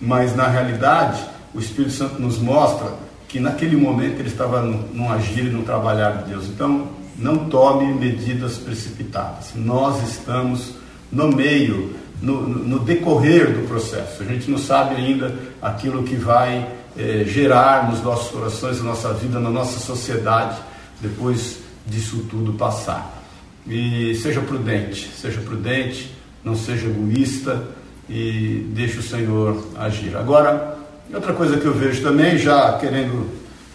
mas 0.00 0.36
na 0.36 0.46
realidade 0.46 1.20
o 1.54 1.58
Espírito 1.58 1.94
Santo 1.94 2.20
nos 2.20 2.38
mostra 2.38 2.92
que 3.28 3.40
naquele 3.40 3.76
momento 3.76 4.20
ele 4.20 4.28
estava 4.28 4.62
no, 4.62 4.88
no 4.92 5.12
agir 5.12 5.46
e 5.46 5.50
no 5.50 5.62
trabalhar 5.62 6.22
de 6.22 6.30
Deus. 6.30 6.46
Então, 6.46 6.88
não 7.18 7.48
tome 7.48 7.92
medidas 7.94 8.58
precipitadas. 8.58 9.52
Nós 9.54 10.06
estamos 10.08 10.74
no 11.10 11.28
meio, 11.28 11.94
no, 12.20 12.42
no 12.46 12.78
decorrer 12.78 13.52
do 13.52 13.66
processo. 13.66 14.22
A 14.22 14.26
gente 14.26 14.50
não 14.50 14.58
sabe 14.58 14.96
ainda 14.96 15.34
aquilo 15.62 16.02
que 16.02 16.14
vai 16.14 16.68
é, 16.96 17.24
gerar 17.26 17.90
nos 17.90 18.02
nossos 18.02 18.30
corações, 18.30 18.78
na 18.78 18.90
nossa 18.90 19.12
vida, 19.14 19.40
na 19.40 19.50
nossa 19.50 19.80
sociedade, 19.80 20.58
depois 21.00 21.58
disso 21.86 22.26
tudo 22.30 22.52
passar. 22.52 23.22
E 23.66 24.14
seja 24.16 24.40
prudente, 24.40 25.10
seja 25.16 25.40
prudente, 25.40 26.14
não 26.44 26.54
seja 26.54 26.86
egoísta 26.86 27.64
e 28.08 28.66
deixe 28.74 28.98
o 28.98 29.02
Senhor 29.02 29.66
agir. 29.76 30.16
Agora, 30.16 30.78
outra 31.12 31.32
coisa 31.32 31.56
que 31.56 31.66
eu 31.66 31.74
vejo 31.74 32.02
também, 32.02 32.38
já 32.38 32.78
querendo 32.78 33.28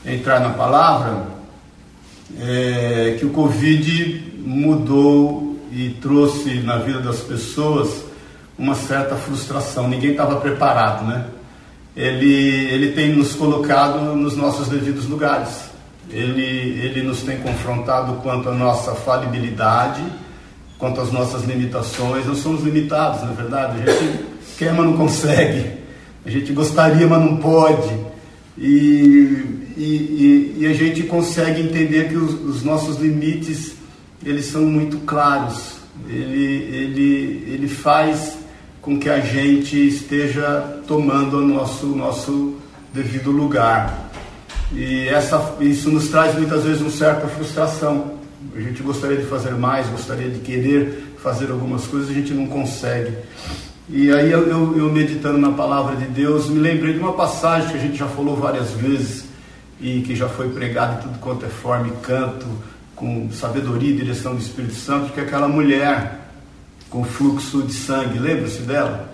entrar 0.06 0.40
na 0.40 0.50
palavra, 0.50 1.28
é 2.40 3.18
que 3.20 3.26
o 3.26 3.30
Covid 3.30 4.34
mudou 4.38 5.60
e 5.72 5.90
trouxe 6.02 6.56
na 6.62 6.78
vida 6.78 7.00
das 7.00 7.20
pessoas 7.20 8.04
uma 8.58 8.76
certa 8.76 9.16
frustração. 9.16 9.88
Ninguém 9.88 10.12
estava 10.12 10.40
preparado, 10.40 11.06
né? 11.06 11.26
ele, 11.96 12.34
ele 12.72 12.92
tem 12.94 13.14
nos 13.16 13.34
colocado 13.34 14.16
nos 14.16 14.36
nossos 14.36 14.68
devidos 14.70 15.08
lugares. 15.08 15.70
Ele, 16.10 16.80
ele 16.82 17.04
nos 17.04 17.24
tem 17.24 17.38
confrontado 17.38 18.14
quanto 18.22 18.50
à 18.50 18.54
nossa 18.54 18.94
falibilidade, 18.96 20.04
quanto 20.82 21.00
às 21.00 21.12
nossas 21.12 21.44
limitações. 21.44 22.26
Nós 22.26 22.40
somos 22.40 22.64
limitados, 22.64 23.22
na 23.22 23.30
é 23.30 23.36
verdade. 23.36 23.84
A 23.84 23.94
gente 23.94 24.26
quer, 24.58 24.74
mas 24.74 24.84
não 24.88 24.98
consegue. 24.98 25.74
A 26.26 26.30
gente 26.30 26.52
gostaria, 26.54 27.08
mas 27.08 27.22
não 27.22 27.38
pode. 27.38 27.88
E, 28.58 29.62
e, 29.78 29.84
e, 29.86 30.56
e 30.58 30.66
a 30.66 30.74
gente 30.74 31.04
consegue 31.04 31.62
entender 31.62 32.10
que 32.10 32.16
os, 32.16 32.34
os, 32.34 32.64
nossos 32.64 32.98
limites 32.98 33.76
eles 34.26 34.48
são 34.48 34.64
muito 34.64 34.98
claros. 35.06 35.76
Ele, 36.10 36.46
ele, 36.76 37.44
ele 37.48 37.68
faz 37.68 38.40
com 38.82 38.98
que 39.00 39.08
a 39.08 39.20
gente 39.20 39.78
esteja 39.88 40.82
tomando 40.88 41.38
o 41.38 41.48
nosso, 41.48 41.86
nosso 41.86 42.56
devido 42.92 43.30
lugar. 43.30 44.10
E 44.74 45.08
essa, 45.10 45.58
isso 45.60 45.92
nos 45.92 46.08
traz 46.10 46.36
muitas 46.36 46.64
vezes 46.64 46.82
uma 46.82 46.90
certa 46.90 47.28
frustração. 47.28 48.21
A 48.56 48.60
gente 48.60 48.82
gostaria 48.84 49.18
de 49.18 49.26
fazer 49.26 49.52
mais, 49.52 49.88
gostaria 49.88 50.30
de 50.30 50.40
querer 50.40 51.16
fazer 51.22 51.52
algumas 51.52 51.86
coisas, 51.86 52.10
a 52.10 52.14
gente 52.14 52.34
não 52.34 52.48
consegue. 52.48 53.14
E 53.90 54.12
aí 54.12 54.32
eu, 54.32 54.48
eu, 54.48 54.78
eu 54.78 54.92
meditando 54.92 55.38
na 55.38 55.52
palavra 55.52 55.96
de 55.96 56.06
Deus, 56.06 56.50
me 56.50 56.60
lembrei 56.60 56.94
de 56.94 57.00
uma 57.00 57.14
passagem 57.14 57.70
que 57.70 57.78
a 57.78 57.82
gente 57.82 57.98
já 57.98 58.08
falou 58.08 58.36
várias 58.36 58.72
vezes 58.72 59.26
e 59.80 60.02
que 60.02 60.16
já 60.16 60.30
foi 60.30 60.50
pregada 60.50 61.00
em 61.00 61.04
tudo 61.04 61.20
quanto 61.20 61.46
é 61.46 61.50
forma 61.50 61.88
e 61.88 61.92
canto, 62.02 62.46
com 62.96 63.30
sabedoria 63.32 63.92
e 63.92 63.96
direção 63.96 64.36
do 64.36 64.42
Espírito 64.42 64.76
Santo, 64.76 65.12
que 65.12 65.20
é 65.20 65.24
aquela 65.24 65.48
mulher 65.48 66.30
com 66.90 67.04
fluxo 67.04 67.64
de 67.64 67.74
sangue. 67.74 68.20
Lembra-se 68.20 68.62
dela? 68.62 69.12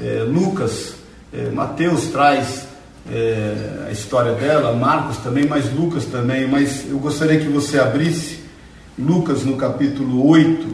É, 0.00 0.24
Lucas, 0.28 0.94
é, 1.32 1.50
Mateus 1.50 2.06
traz 2.06 2.66
é, 3.10 3.86
a 3.88 3.90
história 3.90 4.32
dela, 4.32 4.72
Marcos 4.74 5.16
também, 5.18 5.46
mas 5.46 5.72
Lucas 5.74 6.04
também. 6.04 6.46
Mas 6.46 6.88
eu 6.88 6.98
gostaria 6.98 7.40
que 7.40 7.48
você 7.48 7.78
abrisse 7.78 8.37
Lucas 8.98 9.44
no 9.44 9.56
capítulo 9.56 10.26
8, 10.26 10.66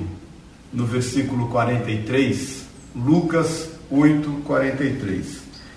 no 0.72 0.86
versículo 0.86 1.48
43. 1.48 2.64
Lucas 2.96 3.68
8, 3.90 4.30
43. 4.44 5.26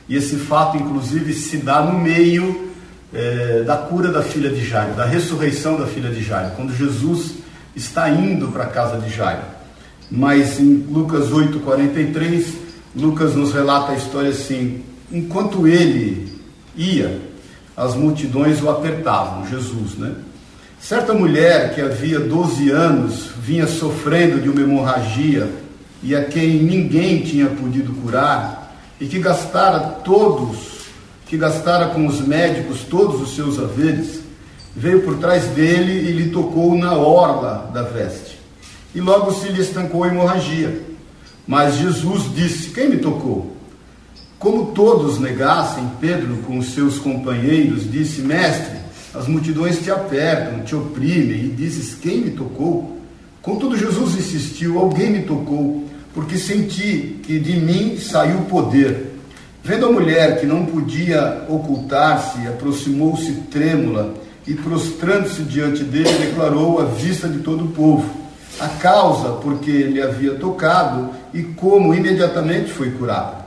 E 0.08 0.16
esse 0.16 0.38
fato, 0.38 0.78
inclusive, 0.78 1.34
se 1.34 1.58
dá 1.58 1.82
no 1.82 2.00
meio 2.00 2.72
é, 3.14 3.64
da 3.64 3.76
cura 3.76 4.10
da 4.14 4.22
filha 4.22 4.50
de 4.50 4.66
Jairo, 4.66 4.96
da 4.96 5.04
ressurreição 5.04 5.78
da 5.78 5.86
filha 5.88 6.10
de 6.10 6.24
Jairo, 6.24 6.52
quando 6.56 6.74
Jesus 6.74 7.34
está 7.76 8.10
indo 8.10 8.48
para 8.48 8.64
a 8.64 8.68
casa 8.68 8.98
de 8.98 9.14
Jairo. 9.14 9.44
Mas 10.10 10.58
em 10.58 10.86
Lucas 10.90 11.30
8:43, 11.30 12.46
Lucas 12.96 13.36
nos 13.36 13.52
relata 13.52 13.92
a 13.92 13.96
história 13.96 14.30
assim: 14.30 14.84
enquanto 15.12 15.68
ele 15.68 16.32
ia, 16.78 17.20
as 17.76 17.94
multidões 17.94 18.62
o 18.62 18.70
apertavam, 18.70 19.46
Jesus, 19.50 19.96
né? 19.98 20.16
Certa 20.80 21.14
mulher 21.14 21.74
que 21.74 21.82
havia 21.82 22.20
12 22.20 22.70
anos 22.70 23.30
vinha 23.42 23.68
sofrendo 23.68 24.40
de 24.40 24.50
uma 24.50 24.62
hemorragia 24.62 25.50
e 26.02 26.16
a 26.16 26.26
quem 26.26 26.64
ninguém 26.64 27.22
tinha 27.22 27.48
podido 27.48 27.92
curar, 28.02 28.76
e 29.00 29.06
que 29.08 29.20
gastara 29.20 29.80
todos, 29.80 30.86
que 31.26 31.38
gastara 31.38 31.88
com 31.88 32.06
os 32.06 32.22
médicos 32.22 32.82
todos 32.82 33.22
os 33.22 33.36
seus 33.36 33.60
haveres, 33.60 34.22
veio 34.76 35.02
por 35.02 35.18
trás 35.18 35.46
dele 35.48 36.10
e 36.10 36.12
lhe 36.12 36.30
tocou 36.30 36.76
na 36.76 36.94
orla 36.94 37.70
da 37.74 37.82
veste 37.82 38.38
e 38.98 39.00
logo 39.00 39.32
se 39.32 39.50
lhe 39.50 39.62
estancou 39.62 40.04
a 40.04 40.08
hemorragia. 40.08 40.82
Mas 41.46 41.76
Jesus 41.76 42.34
disse: 42.34 42.70
Quem 42.72 42.90
me 42.90 42.98
tocou? 42.98 43.56
Como 44.40 44.72
todos 44.72 45.20
negassem, 45.20 45.88
Pedro, 46.02 46.38
com 46.38 46.58
os 46.58 46.74
seus 46.74 46.98
companheiros, 46.98 47.90
disse: 47.90 48.22
Mestre, 48.22 48.77
as 49.18 49.28
multidões 49.28 49.80
te 49.82 49.90
apertam, 49.90 50.64
te 50.64 50.76
oprimem, 50.76 51.46
e 51.46 51.50
dizes: 51.50 51.96
Quem 51.96 52.22
me 52.22 52.32
tocou? 52.32 52.98
Contudo, 53.42 53.78
Jesus 53.78 54.16
insistiu: 54.16 54.80
Alguém 54.80 55.12
me 55.12 55.24
tocou, 55.24 55.86
porque 56.14 56.38
senti 56.38 57.20
que 57.24 57.40
de 57.40 57.60
mim 57.60 57.98
saiu 57.98 58.42
poder. 58.42 59.14
Vendo 59.64 59.88
a 59.88 59.92
mulher 59.92 60.40
que 60.40 60.46
não 60.46 60.66
podia 60.66 61.46
ocultar-se, 61.50 62.48
aproximou-se 62.48 63.34
trêmula 63.52 64.14
e, 64.46 64.54
prostrando-se 64.54 65.42
diante 65.44 65.84
dele, 65.84 66.10
declarou 66.20 66.80
à 66.80 66.86
vista 66.86 67.28
de 67.28 67.40
todo 67.40 67.66
o 67.66 67.70
povo 67.70 68.28
a 68.60 68.68
causa 68.68 69.34
porque 69.34 69.70
ele 69.70 70.02
havia 70.02 70.36
tocado 70.36 71.10
e 71.34 71.44
como 71.44 71.94
imediatamente 71.94 72.72
foi 72.72 72.92
curado. 72.92 73.44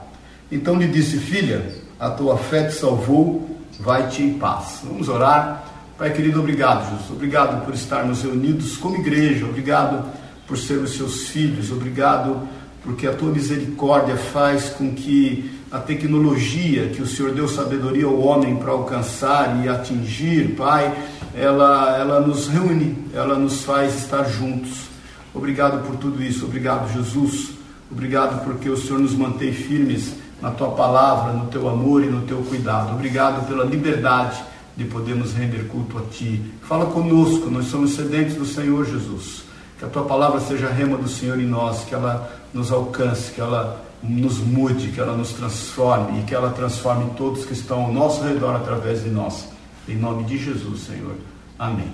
Então 0.51 0.75
lhe 0.75 0.87
disse: 0.87 1.17
Filha, 1.17 1.63
a 1.99 2.09
tua 2.09 2.37
fé 2.37 2.63
te 2.63 2.73
salvou, 2.73 3.50
vai-te 3.81 4.23
em 4.23 4.33
paz. 4.33 4.81
Vamos 4.83 5.09
orar. 5.09 5.65
Pai 5.97 6.11
querido, 6.11 6.39
obrigado, 6.39 6.89
Jesus. 6.89 7.11
Obrigado 7.11 7.65
por 7.65 7.73
estarmos 7.73 8.23
reunidos 8.23 8.77
como 8.77 8.97
igreja. 8.97 9.45
Obrigado 9.45 10.05
por 10.47 10.57
ser 10.57 10.79
os 10.79 10.95
seus 10.95 11.27
filhos. 11.27 11.71
Obrigado 11.71 12.47
porque 12.83 13.05
a 13.07 13.13
tua 13.13 13.31
misericórdia 13.31 14.15
faz 14.15 14.69
com 14.69 14.93
que 14.93 15.51
a 15.71 15.79
tecnologia 15.79 16.87
que 16.89 17.01
o 17.01 17.07
Senhor 17.07 17.33
deu 17.33 17.47
sabedoria 17.47 18.05
ao 18.05 18.19
homem 18.19 18.57
para 18.57 18.71
alcançar 18.71 19.63
e 19.63 19.69
atingir, 19.69 20.55
Pai, 20.55 20.93
ela, 21.35 21.97
ela 21.97 22.19
nos 22.19 22.47
reúne, 22.47 22.97
ela 23.13 23.37
nos 23.37 23.63
faz 23.63 23.95
estar 23.95 24.23
juntos. 24.25 24.89
Obrigado 25.33 25.85
por 25.85 25.95
tudo 25.95 26.21
isso. 26.21 26.45
Obrigado, 26.45 26.91
Jesus. 26.91 27.51
Obrigado 27.89 28.43
porque 28.43 28.69
o 28.69 28.77
Senhor 28.77 28.99
nos 28.99 29.13
mantém 29.13 29.53
firmes 29.53 30.13
na 30.41 30.51
tua 30.51 30.71
palavra, 30.71 31.33
no 31.33 31.45
teu 31.47 31.69
amor 31.69 32.03
e 32.03 32.07
no 32.07 32.21
teu 32.21 32.37
cuidado. 32.37 32.93
Obrigado 32.93 33.47
pela 33.47 33.63
liberdade 33.63 34.41
de 34.75 34.85
podermos 34.85 35.33
render 35.33 35.67
culto 35.67 35.97
a 35.99 36.01
ti. 36.11 36.41
Fala 36.63 36.87
conosco, 36.87 37.49
nós 37.49 37.67
somos 37.67 37.91
sedentes 37.91 38.35
do 38.35 38.45
Senhor 38.45 38.85
Jesus. 38.85 39.43
Que 39.77 39.85
a 39.85 39.87
tua 39.87 40.03
palavra 40.03 40.39
seja 40.39 40.67
a 40.67 40.71
rema 40.71 40.97
do 40.97 41.07
Senhor 41.07 41.39
em 41.39 41.45
nós, 41.45 41.83
que 41.83 41.93
ela 41.93 42.31
nos 42.53 42.71
alcance, 42.71 43.31
que 43.31 43.41
ela 43.41 43.83
nos 44.01 44.39
mude, 44.39 44.87
que 44.89 44.99
ela 44.99 45.15
nos 45.15 45.31
transforme 45.33 46.19
e 46.19 46.23
que 46.23 46.33
ela 46.33 46.49
transforme 46.49 47.11
todos 47.15 47.45
que 47.45 47.53
estão 47.53 47.83
ao 47.83 47.93
nosso 47.93 48.23
redor 48.23 48.55
através 48.55 49.03
de 49.03 49.09
nós. 49.09 49.47
Em 49.87 49.95
nome 49.95 50.23
de 50.23 50.37
Jesus, 50.37 50.81
Senhor. 50.81 51.15
Amém. 51.57 51.91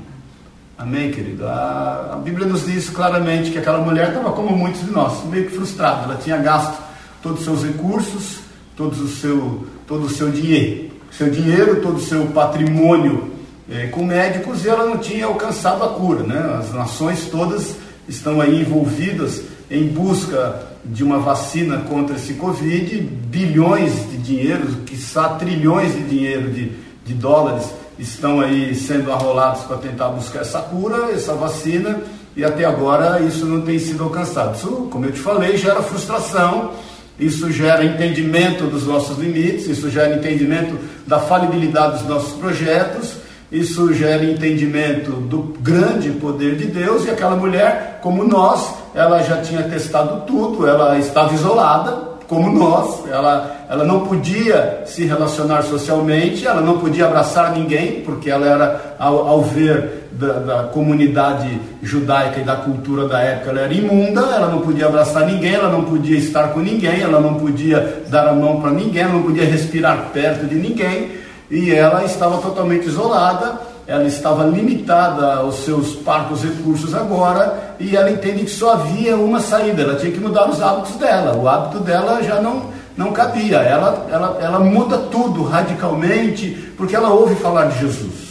Amém, 0.78 1.12
querido? 1.12 1.48
A, 1.48 2.12
a 2.14 2.16
Bíblia 2.18 2.46
nos 2.46 2.66
diz 2.66 2.90
claramente 2.90 3.52
que 3.52 3.58
aquela 3.58 3.80
mulher 3.80 4.10
estava 4.10 4.32
como 4.32 4.56
muitos 4.56 4.86
de 4.86 4.92
nós, 4.92 5.26
meio 5.26 5.50
que 5.50 5.56
frustrada. 5.56 6.04
Ela 6.04 6.16
tinha 6.16 6.38
gasto 6.38 6.87
todos 7.28 7.40
os 7.40 7.46
seus 7.46 7.64
recursos, 7.64 8.40
todo 8.76 8.94
o 8.94 9.08
seu, 9.08 9.68
todo 9.86 10.06
o 10.06 10.10
seu 10.10 10.32
dinheiro, 10.32 10.92
seu 11.12 11.30
dinheiro, 11.30 11.82
todo 11.82 11.98
o 11.98 12.02
seu 12.02 12.28
patrimônio 12.28 13.32
é, 13.70 13.88
com 13.88 14.06
médicos 14.06 14.64
e 14.64 14.70
ela 14.70 14.86
não 14.86 14.98
tinha 14.98 15.26
alcançado 15.26 15.84
a 15.84 15.90
cura. 15.90 16.24
Né? 16.24 16.58
As 16.58 16.74
nações 16.74 17.26
todas 17.26 17.76
estão 18.08 18.40
aí 18.40 18.62
envolvidas 18.62 19.42
em 19.70 19.88
busca 19.88 20.68
de 20.86 21.04
uma 21.04 21.20
vacina 21.20 21.80
contra 21.80 22.16
esse 22.16 22.36
Covid, 22.36 22.98
bilhões 23.02 24.10
de 24.10 24.18
dinheiro, 24.18 24.68
quiçá 24.86 25.30
trilhões 25.30 25.94
de 25.94 26.04
dinheiro 26.04 26.50
de, 26.52 26.72
de 27.06 27.14
dólares 27.14 27.66
estão 28.00 28.40
aí 28.40 28.76
sendo 28.76 29.12
arrolados 29.12 29.64
para 29.64 29.78
tentar 29.78 30.10
buscar 30.10 30.42
essa 30.42 30.60
cura, 30.60 31.12
essa 31.12 31.34
vacina, 31.34 32.00
e 32.36 32.44
até 32.44 32.64
agora 32.64 33.20
isso 33.22 33.46
não 33.46 33.62
tem 33.62 33.80
sido 33.80 34.04
alcançado. 34.04 34.56
Isso, 34.56 34.88
como 34.92 35.06
eu 35.06 35.12
te 35.12 35.20
falei, 35.20 35.58
gera 35.58 35.82
frustração, 35.82 36.72
isso 37.20 37.52
gera 37.52 37.84
entendimento 37.84 38.66
dos 38.66 38.86
nossos 38.86 39.18
limites, 39.18 39.68
isso 39.68 39.90
gera 39.90 40.16
entendimento 40.16 40.78
da 41.06 41.20
falibilidade 41.20 42.00
dos 42.00 42.08
nossos 42.08 42.34
projetos, 42.34 43.14
isso 43.52 43.94
gera 43.94 44.24
entendimento 44.24 45.12
do 45.12 45.56
grande 45.62 46.12
poder 46.12 46.56
de 46.56 46.66
Deus 46.66 47.06
e 47.06 47.10
aquela 47.10 47.36
mulher, 47.36 48.00
como 48.04 48.24
nós, 48.24 48.74
ela 48.94 49.24
já 49.24 49.42
tinha 49.42 49.64
testado 49.64 50.26
tudo, 50.28 50.68
ela 50.68 50.98
estava 51.00 51.34
isolada, 51.34 52.18
como 52.28 52.52
nós, 52.52 53.08
ela, 53.10 53.57
ela 53.70 53.84
não 53.84 54.08
podia 54.08 54.84
se 54.86 55.06
relacionar 55.06 55.64
socialmente, 55.64 56.48
ela 56.48 56.62
não 56.62 56.80
podia 56.80 57.06
abraçar 57.06 57.52
ninguém, 57.52 58.02
porque 58.02 58.30
ela 58.30 58.46
era, 58.46 58.96
ao, 58.98 59.28
ao 59.28 59.42
ver 59.42 60.08
da, 60.12 60.34
da, 60.34 60.64
comunidade 60.64 61.60
judaica 61.82 62.40
e 62.40 62.44
da 62.44 62.56
cultura 62.56 63.08
da 63.08 63.20
época, 63.20 63.52
ela 63.52 63.62
era 63.62 63.74
imunda, 63.74 64.22
ela 64.22 64.48
não 64.48 64.62
podia 64.62 64.88
abraçar 64.88 65.26
ninguém, 65.26 65.54
ela 65.54 65.70
não 65.70 65.84
podia 65.84 66.18
estar 66.18 66.50
com 66.50 66.60
ninguém, 66.60 67.02
ela 67.02 67.20
não 67.20 67.36
podia 67.36 68.04
dar 68.10 68.28
a 68.28 68.34
mão 68.34 68.62
para 68.62 68.72
ninguém, 68.72 69.04
ela 69.04 69.14
não 69.14 69.24
podia 69.24 69.46
respirar 69.46 70.10
perto 70.14 70.46
de 70.46 70.56
ninguém, 70.56 71.12
e 71.52 71.72
ela 71.72 72.04
estava 72.04 72.38
totalmente 72.38 72.88
isolada 72.88 73.68
ela 73.88 74.04
estava 74.04 74.44
limitada 74.44 75.36
aos 75.36 75.64
seus 75.64 75.96
parcos 75.96 76.44
recursos 76.44 76.94
agora 76.94 77.76
e 77.80 77.96
ela 77.96 78.12
entende 78.12 78.44
que 78.44 78.52
só 78.52 78.74
havia 78.74 79.16
uma 79.16 79.40
saída, 79.40 79.82
ela 79.82 79.96
tinha 79.96 80.12
que 80.12 80.20
mudar 80.20 80.50
os 80.50 80.62
hábitos 80.62 80.96
dela, 80.98 81.38
o 81.38 81.48
hábito 81.48 81.80
dela 81.80 82.22
já 82.22 82.42
não, 82.42 82.66
não 82.98 83.14
cabia, 83.14 83.58
ela, 83.58 84.08
ela, 84.12 84.38
ela 84.42 84.60
muda 84.60 84.98
tudo 84.98 85.44
radicalmente 85.44 86.74
porque 86.76 86.96
ela 86.96 87.14
ouve 87.14 87.36
falar 87.36 87.66
de 87.66 87.80
Jesus. 87.80 88.28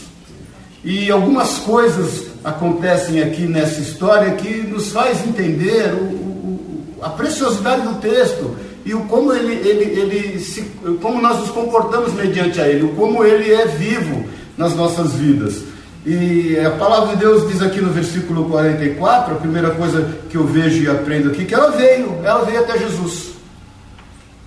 E 0.83 1.09
algumas 1.09 1.57
coisas 1.59 2.27
acontecem 2.43 3.23
aqui 3.23 3.43
nessa 3.43 3.79
história 3.79 4.31
que 4.33 4.67
nos 4.67 4.91
faz 4.91 5.25
entender 5.25 5.93
o, 5.93 6.03
o, 6.03 6.95
a 7.01 7.09
preciosidade 7.09 7.81
do 7.81 7.95
texto 7.95 8.57
e 8.85 8.93
o 8.93 9.01
como 9.01 9.33
ele, 9.33 9.53
ele, 9.53 9.99
ele 9.99 10.39
se, 10.39 10.61
como 11.01 11.21
nós 11.21 11.39
nos 11.39 11.49
comportamos 11.49 12.13
mediante 12.13 12.59
a 12.59 12.67
ele, 12.67 12.85
o 12.85 12.89
como 12.95 13.23
ele 13.23 13.53
é 13.53 13.65
vivo 13.65 14.25
nas 14.57 14.75
nossas 14.75 15.13
vidas. 15.13 15.63
E 16.05 16.57
a 16.59 16.71
palavra 16.71 17.15
de 17.15 17.17
Deus 17.17 17.49
diz 17.49 17.61
aqui 17.61 17.81
no 17.81 17.91
versículo 17.91 18.49
44, 18.49 19.33
a 19.33 19.37
primeira 19.37 19.71
coisa 19.71 20.07
que 20.29 20.37
eu 20.37 20.45
vejo 20.45 20.83
e 20.83 20.89
aprendo 20.89 21.29
aqui, 21.29 21.43
que 21.43 21.53
ela 21.53 21.71
veio, 21.71 22.19
ela 22.23 22.45
veio 22.45 22.59
até 22.59 22.77
Jesus. 22.77 23.36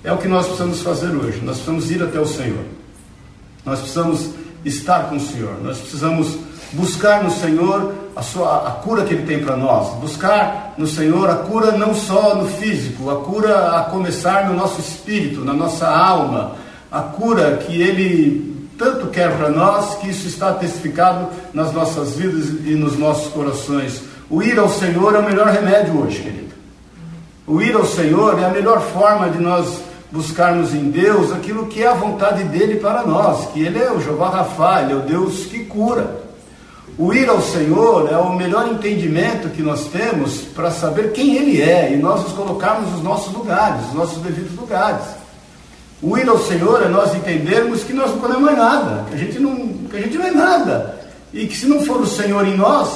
É 0.03 0.13
o 0.13 0.19
que 0.19 0.29
nós 0.29 0.47
precisamos 0.47 0.81
fazer 0.81 1.09
hoje. 1.09 1.41
Nós 1.43 1.57
precisamos 1.57 1.91
ir 1.91 2.03
até 2.03 2.19
o 2.19 2.27
Senhor. 2.27 2.65
Nós 3.65 3.81
precisamos 3.81 4.31
estar 4.65 5.09
com 5.09 5.17
o 5.17 5.21
Senhor. 5.21 5.57
Nós 5.63 5.79
precisamos 5.79 6.39
buscar 6.73 7.23
no 7.23 7.31
Senhor 7.31 7.93
a, 8.17 8.23
sua, 8.23 8.69
a 8.69 8.71
cura 8.73 9.05
que 9.05 9.13
Ele 9.13 9.27
tem 9.27 9.45
para 9.45 9.57
nós. 9.57 9.95
Buscar 9.97 10.75
no 10.79 10.87
Senhor 10.87 11.29
a 11.29 11.37
cura 11.37 11.73
não 11.73 11.95
só 11.95 12.35
no 12.35 12.49
físico, 12.49 13.11
a 13.11 13.17
cura 13.17 13.77
a 13.77 13.85
começar 13.85 14.49
no 14.49 14.55
nosso 14.55 14.81
espírito, 14.81 15.45
na 15.45 15.53
nossa 15.53 15.87
alma. 15.87 16.53
A 16.91 17.01
cura 17.01 17.59
que 17.59 17.81
Ele 17.81 18.51
tanto 18.79 19.09
quer 19.09 19.37
para 19.37 19.51
nós 19.51 19.97
que 19.97 20.09
isso 20.09 20.27
está 20.27 20.55
testificado 20.55 21.29
nas 21.53 21.73
nossas 21.75 22.17
vidas 22.17 22.49
e 22.65 22.75
nos 22.75 22.99
nossos 22.99 23.31
corações. 23.31 24.03
O 24.31 24.43
ir 24.43 24.59
ao 24.59 24.71
Senhor 24.71 25.15
é 25.15 25.19
o 25.19 25.25
melhor 25.25 25.49
remédio 25.49 26.01
hoje, 26.01 26.23
querido. 26.23 26.55
O 27.47 27.61
ir 27.61 27.75
ao 27.75 27.85
Senhor 27.85 28.39
é 28.39 28.47
a 28.47 28.51
melhor 28.51 28.81
forma 28.81 29.29
de 29.29 29.39
nós 29.39 29.90
buscarmos 30.13 30.75
em 30.75 30.91
Deus 30.91 31.33
aquilo 31.33 31.67
que 31.67 31.83
é 31.83 31.87
a 31.87 31.95
vontade 31.95 32.45
dele 32.45 32.77
para 32.77 33.05
nós, 33.05 33.47
que 33.53 33.63
ele 33.63 33.79
é 33.79 33.93
o 33.93 34.01
Jeová 34.01 34.29
Rafa, 34.31 34.83
ele 34.83 34.93
é 34.93 34.97
o 34.97 35.01
Deus 35.01 35.47
que 35.47 35.65
cura. 35.65 36.21
O 36.99 37.15
ir 37.15 37.29
ao 37.29 37.41
Senhor 37.41 38.13
é 38.13 38.17
o 38.17 38.35
melhor 38.35 38.69
entendimento 38.69 39.49
que 39.49 39.63
nós 39.63 39.87
temos 39.87 40.43
para 40.55 40.71
saber 40.71 41.13
quem 41.13 41.37
ele 41.37 41.63
é 41.63 41.93
e 41.93 41.97
nós 41.97 42.23
nos 42.25 42.33
colocarmos 42.33 42.91
nos 42.91 43.03
nossos 43.03 43.33
lugares, 43.33 43.87
nos 43.87 43.95
nossos 43.95 44.23
devidos 44.23 44.55
lugares. 44.59 45.05
O 46.03 46.19
ir 46.19 46.29
ao 46.29 46.39
Senhor 46.39 46.83
é 46.83 46.89
nós 46.89 47.15
entendermos 47.15 47.85
que 47.85 47.93
nós 47.93 48.11
não 48.11 48.19
podemos 48.19 48.43
mais 48.43 48.59
nada, 48.59 49.05
que 49.09 49.15
a 49.15 49.19
gente 49.19 49.39
não, 49.39 49.69
que 49.89 49.97
a 49.97 50.01
gente 50.01 50.19
não 50.19 50.27
é 50.27 50.31
nada. 50.31 51.01
E 51.33 51.47
que 51.47 51.57
se 51.57 51.67
não 51.67 51.81
for 51.83 52.01
o 52.01 52.07
Senhor 52.07 52.47
em 52.47 52.57
nós, 52.57 52.89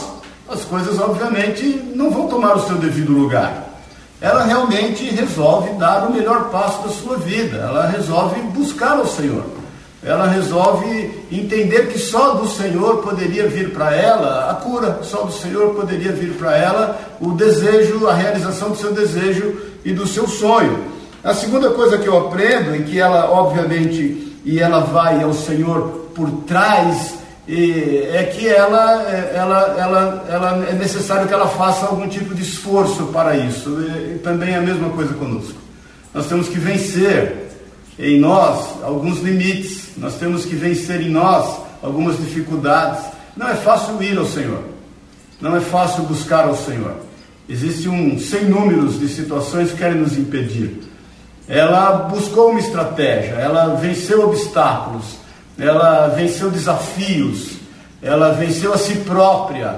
as 0.48 0.64
coisas 0.64 0.98
obviamente 0.98 1.64
não 1.94 2.10
vão 2.10 2.28
tomar 2.28 2.56
o 2.56 2.66
seu 2.66 2.76
devido 2.76 3.12
lugar. 3.12 3.73
Ela 4.20 4.44
realmente 4.44 5.04
resolve 5.10 5.70
dar 5.74 6.08
o 6.08 6.12
melhor 6.12 6.50
passo 6.50 6.82
da 6.82 6.88
sua 6.88 7.16
vida, 7.16 7.58
ela 7.58 7.86
resolve 7.86 8.40
buscar 8.40 8.98
o 8.98 9.06
Senhor. 9.06 9.44
Ela 10.02 10.26
resolve 10.26 11.24
entender 11.32 11.88
que 11.88 11.98
só 11.98 12.34
do 12.34 12.46
Senhor 12.46 12.98
poderia 12.98 13.48
vir 13.48 13.72
para 13.72 13.94
ela 13.94 14.50
a 14.50 14.54
cura, 14.54 15.00
só 15.02 15.22
do 15.22 15.32
Senhor 15.32 15.74
poderia 15.74 16.12
vir 16.12 16.34
para 16.34 16.54
ela 16.56 16.98
o 17.20 17.32
desejo, 17.32 18.06
a 18.06 18.12
realização 18.12 18.70
do 18.70 18.76
seu 18.76 18.92
desejo 18.92 19.56
e 19.82 19.92
do 19.92 20.06
seu 20.06 20.28
sonho. 20.28 20.84
A 21.22 21.32
segunda 21.32 21.70
coisa 21.70 21.96
que 21.96 22.06
eu 22.06 22.18
aprendo, 22.18 22.76
em 22.76 22.82
que 22.82 23.00
ela, 23.00 23.30
obviamente, 23.30 24.36
e 24.44 24.60
ela 24.60 24.80
vai 24.80 25.22
ao 25.22 25.32
Senhor 25.32 26.10
por 26.14 26.30
trás, 26.46 27.14
é 27.46 28.32
que 28.34 28.48
ela, 28.48 29.02
ela, 29.02 29.76
ela, 29.78 30.24
ela, 30.28 30.66
é 30.68 30.72
necessário 30.72 31.28
que 31.28 31.34
ela 31.34 31.48
faça 31.48 31.86
algum 31.86 32.08
tipo 32.08 32.34
de 32.34 32.42
esforço 32.42 33.06
para 33.06 33.36
isso. 33.36 33.70
E 34.14 34.18
também 34.18 34.54
é 34.54 34.56
a 34.56 34.62
mesma 34.62 34.90
coisa 34.90 35.12
conosco. 35.14 35.58
Nós 36.12 36.26
temos 36.26 36.48
que 36.48 36.58
vencer 36.58 37.50
em 37.98 38.18
nós 38.18 38.82
alguns 38.82 39.20
limites, 39.20 39.90
nós 39.96 40.14
temos 40.14 40.44
que 40.44 40.54
vencer 40.54 41.00
em 41.00 41.10
nós 41.10 41.58
algumas 41.82 42.16
dificuldades. 42.16 43.04
Não 43.36 43.48
é 43.48 43.54
fácil 43.54 44.02
ir 44.02 44.16
ao 44.16 44.26
Senhor, 44.26 44.62
não 45.40 45.56
é 45.56 45.60
fácil 45.60 46.04
buscar 46.04 46.46
ao 46.46 46.56
Senhor. 46.56 46.96
Existe 47.48 47.88
um 47.88 48.18
sem 48.18 48.44
números 48.44 48.98
de 48.98 49.08
situações 49.08 49.70
que 49.70 49.78
querem 49.78 49.98
nos 49.98 50.16
impedir 50.16 50.80
ela 51.48 52.08
buscou 52.10 52.50
uma 52.50 52.60
estratégia, 52.60 53.34
ela 53.34 53.74
venceu 53.74 54.24
obstáculos, 54.24 55.16
ela 55.58 56.08
venceu 56.08 56.50
desafios, 56.50 57.52
ela 58.02 58.32
venceu 58.32 58.72
a 58.72 58.78
si 58.78 58.96
própria, 58.96 59.76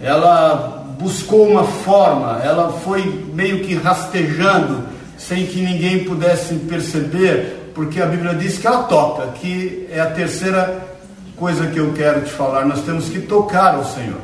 ela 0.00 0.84
buscou 0.98 1.48
uma 1.48 1.64
forma, 1.64 2.40
ela 2.42 2.72
foi 2.84 3.24
meio 3.32 3.60
que 3.60 3.74
rastejando, 3.74 4.84
sem 5.16 5.46
que 5.46 5.60
ninguém 5.60 6.04
pudesse 6.04 6.54
perceber, 6.54 7.70
porque 7.74 8.00
a 8.00 8.06
Bíblia 8.06 8.34
diz 8.34 8.58
que 8.58 8.66
ela 8.66 8.84
toca, 8.84 9.28
que 9.32 9.86
é 9.90 10.00
a 10.00 10.06
terceira 10.06 10.88
coisa 11.36 11.66
que 11.66 11.78
eu 11.78 11.92
quero 11.92 12.22
te 12.22 12.30
falar, 12.30 12.64
nós 12.66 12.82
temos 12.82 13.08
que 13.08 13.20
tocar 13.20 13.74
ao 13.74 13.84
Senhor, 13.84 14.20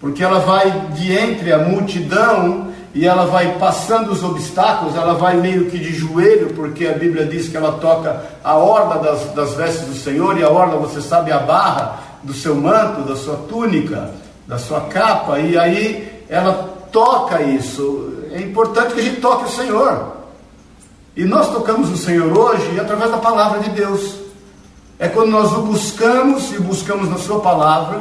porque 0.00 0.22
ela 0.24 0.40
vai 0.40 0.88
de 0.94 1.12
entre 1.12 1.52
a 1.52 1.58
multidão 1.58 2.71
e 2.94 3.06
ela 3.06 3.24
vai 3.26 3.58
passando 3.58 4.12
os 4.12 4.22
obstáculos, 4.22 4.94
ela 4.94 5.14
vai 5.14 5.36
meio 5.36 5.70
que 5.70 5.78
de 5.78 5.94
joelho, 5.94 6.52
porque 6.54 6.86
a 6.86 6.92
Bíblia 6.92 7.24
diz 7.24 7.48
que 7.48 7.56
ela 7.56 7.72
toca 7.72 8.22
a 8.44 8.56
orla 8.56 8.98
das, 8.98 9.34
das 9.34 9.54
vestes 9.54 9.86
do 9.86 9.94
Senhor, 9.94 10.38
e 10.38 10.44
a 10.44 10.50
orla, 10.50 10.76
você 10.76 11.00
sabe, 11.00 11.32
a 11.32 11.38
barra 11.38 12.00
do 12.22 12.34
seu 12.34 12.54
manto, 12.54 13.02
da 13.02 13.16
sua 13.16 13.36
túnica, 13.48 14.10
da 14.46 14.58
sua 14.58 14.82
capa, 14.82 15.38
e 15.38 15.56
aí 15.56 16.24
ela 16.28 16.70
toca 16.92 17.42
isso. 17.42 18.12
É 18.32 18.40
importante 18.40 18.94
que 18.94 19.00
a 19.00 19.02
gente 19.02 19.20
toque 19.20 19.44
o 19.44 19.48
Senhor. 19.48 20.12
E 21.16 21.24
nós 21.24 21.50
tocamos 21.50 21.90
o 21.90 21.96
Senhor 21.96 22.36
hoje 22.36 22.78
através 22.78 23.10
da 23.10 23.18
palavra 23.18 23.60
de 23.60 23.70
Deus. 23.70 24.16
É 24.98 25.08
quando 25.08 25.30
nós 25.30 25.52
o 25.52 25.62
buscamos 25.62 26.52
e 26.52 26.60
buscamos 26.60 27.08
na 27.08 27.18
Sua 27.18 27.40
palavra, 27.40 28.00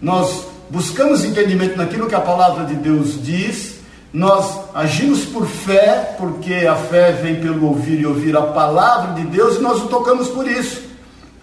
nós 0.00 0.46
buscamos 0.70 1.24
entendimento 1.24 1.76
naquilo 1.76 2.06
que 2.06 2.14
a 2.14 2.20
palavra 2.20 2.64
de 2.64 2.74
Deus 2.74 3.22
diz, 3.22 3.79
nós 4.12 4.58
agimos 4.74 5.24
por 5.24 5.46
fé, 5.46 6.16
porque 6.18 6.66
a 6.66 6.74
fé 6.74 7.12
vem 7.12 7.36
pelo 7.36 7.66
ouvir 7.66 8.00
e 8.00 8.06
ouvir 8.06 8.36
a 8.36 8.42
palavra 8.42 9.14
de 9.14 9.22
Deus, 9.26 9.56
e 9.56 9.60
nós 9.60 9.80
o 9.82 9.86
tocamos 9.86 10.28
por 10.28 10.48
isso. 10.48 10.82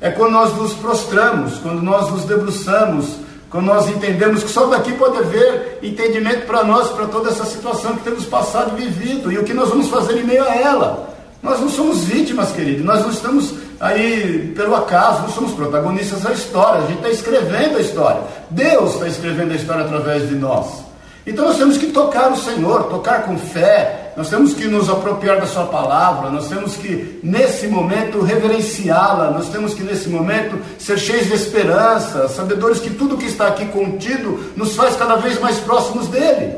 É 0.02 0.10
quando 0.10 0.34
nós 0.34 0.54
nos 0.56 0.74
prostramos, 0.74 1.58
quando 1.60 1.82
nós 1.82 2.12
nos 2.12 2.26
debruçamos, 2.26 3.16
quando 3.50 3.66
nós 3.66 3.88
entendemos 3.88 4.44
que 4.44 4.50
só 4.50 4.66
daqui 4.68 4.92
pode 4.94 5.18
haver 5.18 5.80
entendimento 5.82 6.46
para 6.46 6.64
nós, 6.64 6.90
para 6.90 7.06
toda 7.06 7.30
essa 7.30 7.46
situação 7.46 7.96
que 7.96 8.04
temos 8.04 8.26
passado 8.26 8.78
e 8.78 8.84
vivido, 8.84 9.32
e 9.32 9.38
o 9.38 9.44
que 9.44 9.54
nós 9.54 9.70
vamos 9.70 9.88
fazer 9.88 10.18
em 10.18 10.24
meio 10.24 10.44
a 10.44 10.54
ela. 10.54 11.16
Nós 11.42 11.60
não 11.62 11.70
somos 11.70 12.04
vítimas, 12.04 12.52
querido, 12.52 12.84
nós 12.84 13.02
não 13.02 13.10
estamos 13.10 13.54
aí 13.80 14.52
pelo 14.56 14.76
acaso, 14.76 15.22
não 15.22 15.30
somos 15.30 15.54
protagonistas 15.54 16.22
da 16.22 16.34
história, 16.34 16.82
a 16.82 16.88
gente 16.88 16.98
está 16.98 17.10
escrevendo 17.10 17.78
a 17.78 17.82
história. 17.82 18.22
Deus 18.50 18.96
está 18.96 19.08
escrevendo 19.08 19.54
a 19.54 19.56
história 19.56 19.86
através 19.86 20.28
de 20.28 20.36
nós. 20.36 20.87
Então 21.28 21.44
nós 21.44 21.58
temos 21.58 21.78
que 21.78 21.88
tocar 21.88 22.32
o 22.32 22.38
Senhor, 22.38 22.86
tocar 22.86 23.24
com 23.24 23.38
fé, 23.38 24.14
nós 24.16 24.30
temos 24.30 24.54
que 24.54 24.66
nos 24.66 24.90
apropriar 24.90 25.42
da 25.42 25.46
Sua 25.46 25.66
palavra, 25.66 26.30
nós 26.30 26.48
temos 26.48 26.78
que, 26.78 27.20
nesse 27.22 27.68
momento, 27.68 28.22
reverenciá-la, 28.22 29.32
nós 29.32 29.50
temos 29.50 29.74
que, 29.74 29.84
nesse 29.84 30.08
momento, 30.08 30.58
ser 30.80 30.98
cheios 30.98 31.28
de 31.28 31.34
esperança, 31.34 32.30
sabedores 32.30 32.80
que 32.80 32.92
tudo 32.92 33.18
que 33.18 33.26
está 33.26 33.48
aqui 33.48 33.66
contido 33.66 34.54
nos 34.56 34.74
faz 34.74 34.96
cada 34.96 35.18
vez 35.18 35.38
mais 35.38 35.58
próximos 35.58 36.08
dEle. 36.08 36.56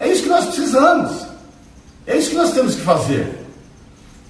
É 0.00 0.08
isso 0.08 0.24
que 0.24 0.28
nós 0.30 0.46
precisamos, 0.46 1.24
é 2.08 2.16
isso 2.16 2.30
que 2.30 2.36
nós 2.36 2.50
temos 2.50 2.74
que 2.74 2.82
fazer. 2.82 3.46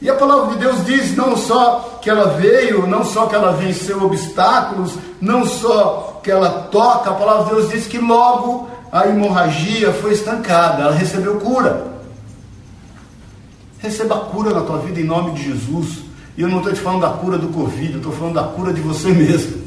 E 0.03 0.11
a 0.11 0.15
palavra 0.15 0.55
de 0.55 0.59
Deus 0.59 0.85
diz 0.85 1.17
não 1.17 1.35
só 1.35 1.99
que 2.03 2.11
ela 2.11 2.35
veio, 2.35 2.87
não 2.87 3.03
só 3.03 3.25
que 3.25 3.35
ela 3.35 3.53
venceu 3.53 4.05
obstáculos, 4.05 4.93
não 5.19 5.47
só 5.47 6.21
que 6.23 6.31
ela 6.31 6.69
toca, 6.71 7.09
a 7.09 7.15
palavra 7.15 7.45
de 7.45 7.51
Deus 7.55 7.73
diz 7.73 7.87
que 7.87 7.97
logo 7.97 8.76
a 8.91 9.07
hemorragia 9.09 9.93
foi 9.93 10.13
estancada, 10.13 10.83
ela 10.83 10.95
recebeu 10.95 11.37
cura. 11.37 11.87
Receba 13.79 14.17
cura 14.17 14.55
na 14.55 14.63
tua 14.63 14.79
vida 14.79 15.01
em 15.01 15.05
nome 15.05 15.33
de 15.33 15.45
Jesus. 15.45 15.99
E 16.37 16.43
eu 16.43 16.49
não 16.49 16.59
estou 16.59 16.73
te 16.73 16.81
falando 16.81 17.03
da 17.03 17.11
cura 17.11 17.39
do 17.39 17.49
Covid, 17.49 17.93
eu 17.93 17.99
estou 17.99 18.13
falando 18.13 18.35
da 18.35 18.45
cura 18.45 18.73
de 18.73 18.81
você 18.81 19.09
mesmo. 19.09 19.63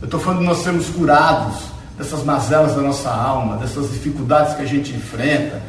Eu 0.00 0.06
estou 0.06 0.20
falando 0.20 0.40
de 0.40 0.46
nós 0.46 0.58
sermos 0.58 0.88
curados 0.88 1.72
dessas 1.96 2.24
mazelas 2.24 2.74
da 2.74 2.82
nossa 2.82 3.10
alma, 3.10 3.56
dessas 3.56 3.90
dificuldades 3.90 4.54
que 4.54 4.62
a 4.62 4.66
gente 4.66 4.92
enfrenta, 4.92 5.62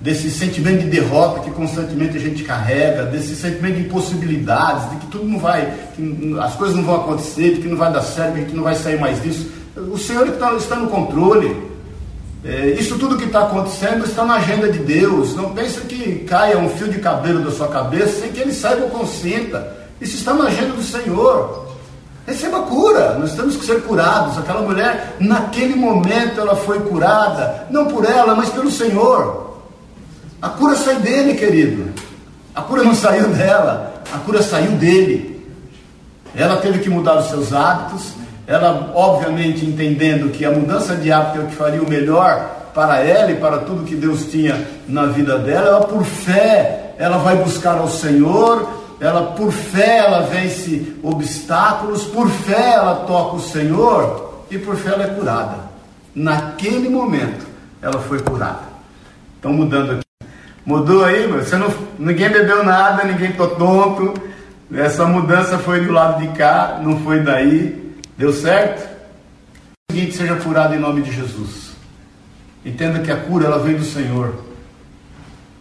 desse 0.00 0.30
sentimento 0.30 0.82
de 0.82 0.90
derrota 0.90 1.40
que 1.40 1.50
constantemente 1.50 2.16
a 2.16 2.20
gente 2.20 2.42
carrega, 2.42 3.04
desse 3.04 3.34
sentimento 3.34 3.76
de 3.76 3.82
impossibilidades, 3.82 4.90
de 4.90 4.96
que 4.96 5.06
tudo 5.06 5.24
não 5.24 5.38
vai, 5.38 5.74
que 5.94 6.36
as 6.40 6.54
coisas 6.54 6.76
não 6.76 6.84
vão 6.84 6.96
acontecer, 6.96 7.54
de 7.54 7.60
que 7.62 7.68
não 7.68 7.76
vai 7.76 7.92
dar 7.92 8.02
certo, 8.02 8.36
de 8.36 8.44
que 8.46 8.56
não 8.56 8.62
vai 8.62 8.74
sair 8.74 8.98
mais 8.98 9.22
disso. 9.22 9.50
O 9.76 9.98
Senhor 9.98 10.26
está, 10.26 10.54
está 10.54 10.76
no 10.76 10.88
controle. 10.88 11.69
É, 12.42 12.68
isso 12.70 12.98
tudo 12.98 13.18
que 13.18 13.24
está 13.24 13.42
acontecendo 13.42 14.04
está 14.04 14.24
na 14.24 14.34
agenda 14.34 14.70
de 14.70 14.78
Deus. 14.78 15.34
Não 15.36 15.52
pensa 15.54 15.80
que 15.82 16.24
caia 16.26 16.58
um 16.58 16.70
fio 16.70 16.88
de 16.88 16.98
cabelo 16.98 17.44
da 17.44 17.50
sua 17.50 17.68
cabeça 17.68 18.20
sem 18.20 18.32
que 18.32 18.40
ele 18.40 18.52
saiba 18.52 18.84
ou 18.84 18.90
consinta. 18.90 19.76
Isso 20.00 20.16
está 20.16 20.32
na 20.32 20.44
agenda 20.44 20.74
do 20.74 20.82
Senhor. 20.82 21.68
Receba 22.26 22.60
cura, 22.60 23.18
nós 23.18 23.34
temos 23.34 23.56
que 23.56 23.66
ser 23.66 23.82
curados. 23.82 24.38
Aquela 24.38 24.62
mulher, 24.62 25.16
naquele 25.20 25.74
momento, 25.74 26.40
ela 26.40 26.56
foi 26.56 26.80
curada, 26.80 27.66
não 27.70 27.86
por 27.86 28.04
ela, 28.04 28.34
mas 28.34 28.48
pelo 28.48 28.70
Senhor. 28.70 29.58
A 30.40 30.48
cura 30.48 30.76
sai 30.76 30.96
dele, 30.96 31.34
querido. 31.34 31.92
A 32.54 32.62
cura 32.62 32.82
não 32.82 32.94
saiu 32.94 33.28
dela, 33.28 34.02
a 34.12 34.18
cura 34.18 34.42
saiu 34.42 34.72
dele. 34.72 35.44
Ela 36.34 36.56
teve 36.56 36.78
que 36.78 36.88
mudar 36.88 37.18
os 37.18 37.28
seus 37.28 37.52
hábitos, 37.52 38.12
ela, 38.50 38.90
obviamente, 38.96 39.64
entendendo 39.64 40.32
que 40.32 40.44
a 40.44 40.50
mudança 40.50 40.96
de 40.96 41.12
hábito 41.12 41.38
é 41.38 41.44
o 41.44 41.46
que 41.46 41.54
faria 41.54 41.80
o 41.80 41.88
melhor 41.88 42.50
para 42.74 42.98
ela 42.98 43.30
e 43.30 43.36
para 43.36 43.58
tudo 43.58 43.84
que 43.84 43.94
Deus 43.94 44.24
tinha 44.24 44.66
na 44.88 45.06
vida 45.06 45.38
dela, 45.38 45.68
ela, 45.68 45.80
por 45.82 46.04
fé, 46.04 46.96
ela 46.98 47.18
vai 47.18 47.36
buscar 47.36 47.78
ao 47.78 47.86
Senhor, 47.86 48.68
ela, 48.98 49.34
por 49.36 49.52
fé, 49.52 49.98
ela 49.98 50.22
vence 50.22 50.96
obstáculos, 51.00 52.02
por 52.06 52.28
fé, 52.28 52.72
ela 52.72 53.04
toca 53.06 53.36
o 53.36 53.40
Senhor 53.40 54.42
e 54.50 54.58
por 54.58 54.74
fé 54.74 54.94
ela 54.94 55.04
é 55.04 55.14
curada. 55.14 55.54
Naquele 56.12 56.88
momento, 56.88 57.46
ela 57.80 58.00
foi 58.00 58.18
curada. 58.18 58.68
Estão 59.36 59.52
mudando 59.52 59.92
aqui. 59.92 60.28
Mudou 60.66 61.04
aí, 61.04 61.24
você 61.28 61.56
não, 61.56 61.72
ninguém 61.96 62.28
bebeu 62.28 62.64
nada, 62.64 63.04
ninguém 63.04 63.30
ficou 63.30 63.46
tonto. 63.50 64.12
Essa 64.74 65.06
mudança 65.06 65.56
foi 65.56 65.82
do 65.82 65.92
lado 65.92 66.20
de 66.20 66.36
cá, 66.36 66.80
não 66.82 66.98
foi 66.98 67.20
daí. 67.20 67.89
Deu 68.20 68.34
certo? 68.34 68.86
O 69.90 69.94
seguinte, 69.94 70.14
seja 70.14 70.36
curado 70.36 70.74
em 70.74 70.78
nome 70.78 71.00
de 71.00 71.10
Jesus. 71.10 71.70
Entenda 72.62 72.98
que 72.98 73.10
a 73.10 73.16
cura 73.16 73.46
ela 73.46 73.58
vem 73.58 73.78
do 73.78 73.82
Senhor. 73.82 74.34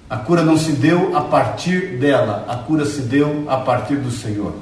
A 0.10 0.18
cura 0.18 0.44
não 0.44 0.58
se 0.58 0.74
deu 0.74 1.16
a 1.16 1.22
partir 1.22 1.98
dela, 1.98 2.46
a 2.50 2.58
cura 2.58 2.84
se 2.84 3.00
deu 3.00 3.46
a 3.50 3.56
partir 3.62 3.96
do 3.96 4.12
Senhor. 4.12 4.54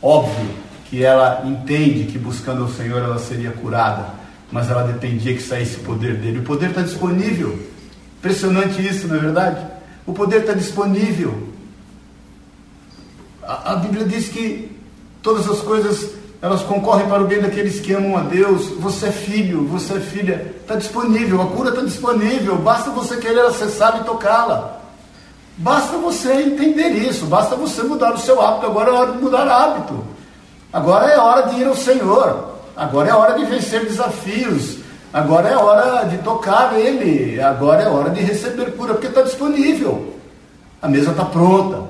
Óbvio 0.00 0.48
que 0.86 1.04
ela 1.04 1.42
entende 1.44 2.10
que 2.10 2.18
buscando 2.18 2.64
o 2.64 2.72
Senhor 2.72 3.02
ela 3.02 3.18
seria 3.18 3.50
curada, 3.50 4.14
mas 4.50 4.70
ela 4.70 4.84
dependia 4.84 5.34
que 5.34 5.42
saísse 5.42 5.76
o 5.76 5.80
poder 5.80 6.14
dele. 6.14 6.38
O 6.38 6.42
poder 6.42 6.70
está 6.70 6.80
disponível. 6.80 7.58
Impressionante 8.18 8.80
isso, 8.80 9.06
não 9.08 9.16
é 9.16 9.18
verdade? 9.18 9.62
O 10.06 10.14
poder 10.14 10.40
está 10.40 10.54
disponível. 10.54 11.50
A, 13.42 13.74
a 13.74 13.76
Bíblia 13.76 14.06
diz 14.06 14.28
que 14.28 14.74
todas 15.20 15.46
as 15.46 15.60
coisas 15.60 16.16
elas 16.40 16.62
concorrem 16.62 17.08
para 17.08 17.22
o 17.22 17.26
bem 17.26 17.40
daqueles 17.40 17.80
que 17.80 17.92
amam 17.92 18.16
a 18.16 18.20
Deus. 18.20 18.68
Você 18.78 19.06
é 19.06 19.12
filho, 19.12 19.66
você 19.66 19.94
é 19.94 20.00
filha, 20.00 20.54
está 20.60 20.76
disponível, 20.76 21.42
a 21.42 21.46
cura 21.46 21.70
está 21.70 21.82
disponível, 21.82 22.56
basta 22.56 22.90
você 22.90 23.16
querer 23.16 23.40
acessar 23.40 24.00
e 24.00 24.04
tocá-la. 24.04 24.80
Basta 25.58 25.96
você 25.96 26.32
entender 26.32 26.90
isso, 26.90 27.24
basta 27.26 27.56
você 27.56 27.82
mudar 27.82 28.12
o 28.12 28.18
seu 28.18 28.40
hábito. 28.40 28.66
Agora 28.66 28.90
é 28.90 28.92
hora 28.92 29.12
de 29.12 29.18
mudar 29.18 29.48
hábito. 29.48 30.04
Agora 30.70 31.10
é 31.10 31.18
hora 31.18 31.48
de 31.48 31.60
ir 31.60 31.66
ao 31.66 31.74
Senhor. 31.74 32.56
Agora 32.76 33.08
é 33.08 33.14
hora 33.14 33.38
de 33.38 33.44
vencer 33.46 33.86
desafios. 33.86 34.76
Agora 35.10 35.48
é 35.48 35.56
hora 35.56 36.04
de 36.04 36.18
tocar 36.18 36.78
Ele. 36.78 37.40
Agora 37.40 37.82
é 37.82 37.88
hora 37.88 38.10
de 38.10 38.20
receber 38.20 38.76
cura, 38.76 38.92
porque 38.92 39.06
está 39.06 39.22
disponível. 39.22 40.14
A 40.82 40.88
mesa 40.88 41.12
está 41.12 41.24
pronta. 41.24 41.84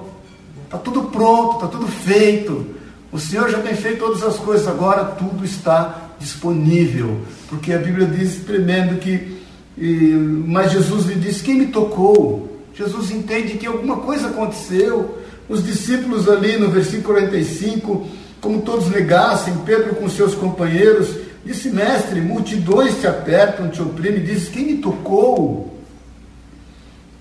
Está 0.65 0.79
tudo 0.79 1.03
pronto, 1.05 1.57
está 1.57 1.67
tudo 1.67 1.89
feito. 1.89 2.77
O 3.13 3.19
Senhor 3.19 3.49
já 3.49 3.61
tem 3.61 3.75
feito 3.75 4.01
todas 4.01 4.23
as 4.23 4.37
coisas, 4.37 4.67
agora 4.67 5.05
tudo 5.05 5.45
está 5.45 6.11
disponível. 6.19 7.21
Porque 7.49 7.73
a 7.73 7.79
Bíblia 7.79 8.07
diz 8.07 8.37
tremendo 8.45 8.99
que. 8.99 9.37
E, 9.79 10.13
mas 10.47 10.73
Jesus 10.73 11.07
lhe 11.07 11.15
disse: 11.15 11.43
Quem 11.43 11.57
me 11.57 11.67
tocou? 11.67 12.61
Jesus 12.75 13.11
entende 13.11 13.55
que 13.55 13.67
alguma 13.67 13.97
coisa 13.99 14.29
aconteceu. 14.29 15.19
Os 15.49 15.65
discípulos 15.65 16.29
ali 16.29 16.59
no 16.59 16.71
versículo 16.71 17.15
45, 17.15 18.07
como 18.41 18.63
todos 18.63 18.89
negassem, 18.89 19.55
Pedro 19.65 19.95
com 19.95 20.09
seus 20.09 20.35
companheiros, 20.35 21.09
disse: 21.45 21.71
Mestre, 21.71 22.21
multidões 22.21 23.01
te 23.01 23.07
apertam, 23.07 23.69
te 23.69 23.81
oprimem, 23.81 24.25
diz: 24.25 24.49
Quem 24.49 24.67
me 24.67 24.77
tocou? 24.79 25.79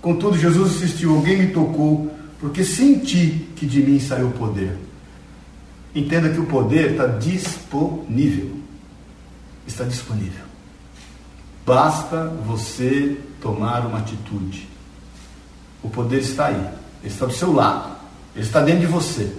Contudo, 0.02 0.38
Jesus 0.38 0.76
insistiu: 0.76 1.16
Alguém 1.16 1.38
me 1.38 1.48
tocou, 1.48 2.12
porque 2.40 2.64
senti 2.64 3.48
que 3.56 3.66
de 3.66 3.82
mim 3.82 4.00
saiu 4.00 4.28
o 4.28 4.32
poder. 4.32 4.85
Entenda 5.96 6.30
que 6.30 6.40
o 6.42 6.46
poder 6.46 6.92
está 6.92 7.08
disponível. 7.08 8.60
Está 9.66 9.86
disponível. 9.86 10.44
Basta 11.66 12.28
você 12.46 13.18
tomar 13.42 13.86
uma 13.86 14.00
atitude. 14.00 14.68
O 15.82 15.90
poder 15.90 16.20
está 16.20 16.48
aí. 16.48 16.70
Ele 17.02 17.14
está 17.14 17.26
do 17.26 17.34
seu 17.34 17.54
lado. 17.54 17.96
Ele 18.36 18.46
está 18.46 18.62
dentro 18.62 18.82
de 18.82 18.88
você. 18.88 19.34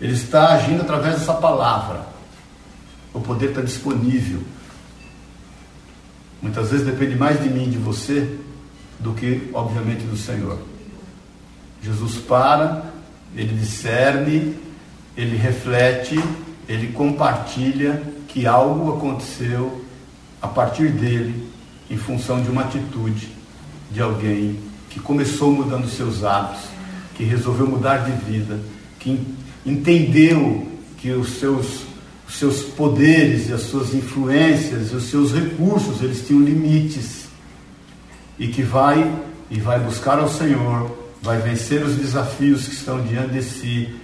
Ele 0.00 0.14
está 0.14 0.54
agindo 0.54 0.82
através 0.82 1.20
dessa 1.20 1.34
palavra. 1.34 2.06
O 3.14 3.20
poder 3.20 3.50
está 3.50 3.60
disponível. 3.60 4.42
Muitas 6.42 6.70
vezes 6.70 6.86
depende 6.86 7.14
mais 7.14 7.40
de 7.40 7.48
mim 7.48 7.70
de 7.70 7.78
você 7.78 8.36
do 8.98 9.12
que, 9.12 9.48
obviamente, 9.54 10.04
do 10.04 10.16
Senhor. 10.16 10.58
Jesus 11.82 12.16
para, 12.16 12.84
ele 13.34 13.54
discerne, 13.54 14.56
ele 15.20 15.36
reflete, 15.36 16.18
ele 16.66 16.92
compartilha 16.92 18.02
que 18.26 18.46
algo 18.46 18.96
aconteceu 18.96 19.84
a 20.40 20.48
partir 20.48 20.88
dele 20.88 21.46
em 21.90 21.96
função 21.98 22.42
de 22.42 22.50
uma 22.50 22.62
atitude 22.62 23.28
de 23.90 24.00
alguém 24.00 24.58
que 24.88 24.98
começou 24.98 25.52
mudando 25.52 25.88
seus 25.88 26.24
hábitos, 26.24 26.62
que 27.14 27.24
resolveu 27.24 27.66
mudar 27.66 27.98
de 27.98 28.12
vida, 28.24 28.58
que 28.98 29.20
entendeu 29.66 30.66
que 30.96 31.10
os 31.10 31.38
seus, 31.38 31.82
os 32.26 32.36
seus 32.36 32.62
poderes 32.62 33.50
e 33.50 33.52
as 33.52 33.62
suas 33.62 33.92
influências 33.92 34.90
e 34.90 34.96
os 34.96 35.04
seus 35.10 35.34
recursos, 35.34 36.02
eles 36.02 36.26
tinham 36.26 36.40
limites. 36.40 37.26
E 38.38 38.48
que 38.48 38.62
vai 38.62 39.12
e 39.50 39.60
vai 39.60 39.78
buscar 39.80 40.18
ao 40.18 40.30
Senhor, 40.30 40.90
vai 41.20 41.38
vencer 41.38 41.84
os 41.84 41.96
desafios 41.96 42.66
que 42.66 42.74
estão 42.74 43.02
diante 43.02 43.34
de 43.34 43.42
si 43.42 43.99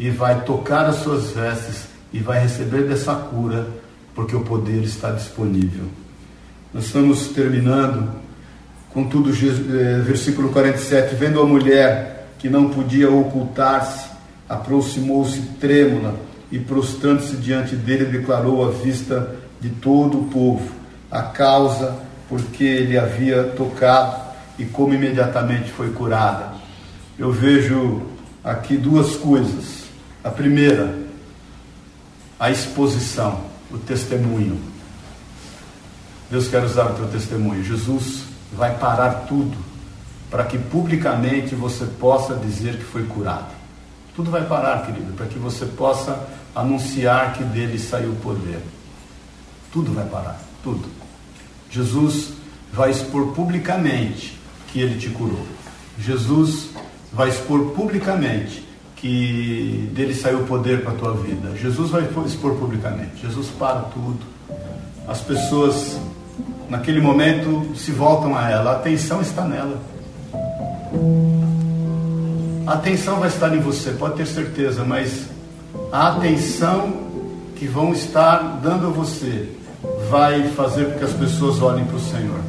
e 0.00 0.08
vai 0.08 0.44
tocar 0.44 0.86
as 0.86 0.96
suas 0.96 1.32
vestes 1.32 1.84
e 2.10 2.20
vai 2.20 2.42
receber 2.42 2.84
dessa 2.84 3.14
cura, 3.14 3.68
porque 4.14 4.34
o 4.34 4.40
poder 4.40 4.82
está 4.82 5.10
disponível. 5.10 5.84
Nós 6.72 6.86
estamos 6.86 7.28
terminando 7.28 8.10
com 8.94 9.04
tudo, 9.04 9.28
eh, 9.30 10.00
versículo 10.00 10.48
47, 10.48 11.14
vendo 11.14 11.38
a 11.38 11.44
mulher 11.44 12.30
que 12.38 12.48
não 12.48 12.70
podia 12.70 13.10
ocultar-se, 13.10 14.08
aproximou-se 14.48 15.42
trêmula 15.60 16.14
e 16.50 16.58
prostrando-se 16.58 17.36
diante 17.36 17.76
dele 17.76 18.06
declarou 18.06 18.66
à 18.66 18.70
vista 18.70 19.36
de 19.60 19.68
todo 19.68 20.18
o 20.18 20.24
povo 20.28 20.66
a 21.10 21.24
causa 21.24 21.98
porque 22.26 22.64
ele 22.64 22.96
havia 22.96 23.44
tocado 23.44 24.16
e 24.58 24.64
como 24.64 24.94
imediatamente 24.94 25.70
foi 25.70 25.90
curada. 25.90 26.54
Eu 27.18 27.30
vejo 27.30 28.00
aqui 28.42 28.78
duas 28.78 29.14
coisas. 29.16 29.79
A 30.22 30.30
primeira, 30.30 30.98
a 32.38 32.50
exposição, 32.50 33.40
o 33.70 33.78
testemunho. 33.78 34.60
Deus 36.30 36.48
quer 36.48 36.62
usar 36.62 36.90
o 36.90 36.94
teu 36.94 37.08
testemunho. 37.08 37.64
Jesus 37.64 38.24
vai 38.52 38.76
parar 38.78 39.26
tudo 39.26 39.56
para 40.30 40.44
que 40.44 40.58
publicamente 40.58 41.54
você 41.54 41.84
possa 41.84 42.34
dizer 42.34 42.76
que 42.76 42.84
foi 42.84 43.04
curado. 43.04 43.52
Tudo 44.14 44.30
vai 44.30 44.44
parar, 44.46 44.84
querido, 44.86 45.12
para 45.14 45.26
que 45.26 45.38
você 45.38 45.64
possa 45.64 46.28
anunciar 46.54 47.32
que 47.32 47.42
dele 47.42 47.78
saiu 47.78 48.10
o 48.10 48.16
poder. 48.16 48.60
Tudo 49.72 49.92
vai 49.92 50.04
parar, 50.06 50.38
tudo. 50.62 50.88
Jesus 51.70 52.32
vai 52.72 52.90
expor 52.90 53.28
publicamente 53.28 54.38
que 54.68 54.80
ele 54.80 54.98
te 54.98 55.08
curou. 55.08 55.46
Jesus 55.98 56.68
vai 57.12 57.28
expor 57.28 57.70
publicamente 57.70 58.69
que 59.00 59.90
dele 59.94 60.14
saiu 60.14 60.40
o 60.40 60.44
poder 60.44 60.82
para 60.82 60.92
a 60.92 60.94
tua 60.94 61.14
vida. 61.14 61.56
Jesus 61.56 61.90
vai 61.90 62.06
expor 62.26 62.54
publicamente. 62.56 63.22
Jesus 63.22 63.48
para 63.58 63.80
tudo. 63.80 64.18
As 65.08 65.20
pessoas, 65.20 65.98
naquele 66.68 67.00
momento, 67.00 67.74
se 67.74 67.90
voltam 67.92 68.36
a 68.36 68.48
ela. 68.50 68.72
A 68.72 68.76
atenção 68.76 69.22
está 69.22 69.44
nela. 69.44 69.80
A 72.66 72.74
atenção 72.74 73.18
vai 73.18 73.28
estar 73.28 73.54
em 73.56 73.60
você, 73.60 73.90
pode 73.92 74.16
ter 74.16 74.26
certeza, 74.26 74.84
mas 74.84 75.26
a 75.90 76.08
atenção 76.08 76.92
que 77.56 77.66
vão 77.66 77.92
estar 77.92 78.60
dando 78.62 78.86
a 78.86 78.90
você 78.90 79.48
vai 80.08 80.48
fazer 80.50 80.84
com 80.92 80.98
que 80.98 81.04
as 81.04 81.12
pessoas 81.12 81.60
olhem 81.62 81.84
para 81.84 81.96
o 81.96 82.00
Senhor. 82.00 82.40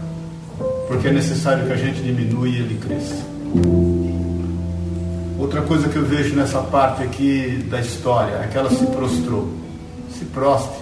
Porque 0.88 1.08
é 1.08 1.12
necessário 1.12 1.66
que 1.66 1.74
a 1.74 1.78
gente 1.78 2.02
diminua 2.02 2.48
e 2.48 2.58
ele 2.58 2.78
cresça. 2.78 3.26
Outra 5.42 5.64
coisa 5.64 5.90
que 5.90 5.96
eu 5.96 6.06
vejo 6.06 6.36
nessa 6.36 6.60
parte 6.60 7.02
aqui 7.02 7.66
da 7.68 7.80
história 7.80 8.36
é 8.44 8.48
que 8.48 8.56
ela 8.56 8.70
se 8.70 8.86
prostrou. 8.86 9.50
Se 10.16 10.24
prostre. 10.26 10.80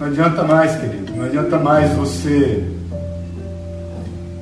Não 0.00 0.06
adianta 0.06 0.42
mais, 0.42 0.74
querido. 0.80 1.12
Não 1.14 1.26
adianta 1.26 1.58
mais 1.58 1.92
você 1.92 2.64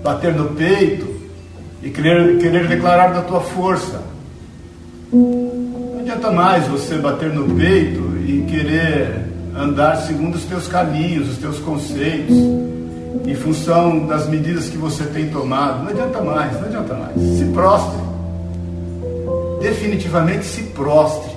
bater 0.04 0.32
no 0.36 0.50
peito 0.50 1.12
e 1.82 1.90
querer, 1.90 2.38
querer 2.38 2.68
declarar 2.68 3.12
da 3.12 3.22
tua 3.22 3.40
força. 3.40 4.00
Não 5.12 5.98
adianta 5.98 6.30
mais 6.30 6.64
você 6.68 6.98
bater 6.98 7.30
no 7.34 7.56
peito 7.56 8.16
e 8.24 8.46
querer 8.48 9.26
andar 9.56 9.96
segundo 9.96 10.36
os 10.36 10.44
teus 10.44 10.68
caminhos, 10.68 11.28
os 11.30 11.38
teus 11.38 11.58
conceitos, 11.58 12.36
em 13.26 13.34
função 13.34 14.06
das 14.06 14.28
medidas 14.28 14.68
que 14.68 14.78
você 14.78 15.02
tem 15.06 15.30
tomado. 15.30 15.82
Não 15.82 15.90
adianta 15.90 16.20
mais, 16.20 16.52
não 16.60 16.68
adianta 16.68 16.94
mais. 16.94 17.38
Se 17.38 17.44
prostre 17.46 18.11
definitivamente 19.62 20.44
se 20.44 20.62
prostre 20.64 21.30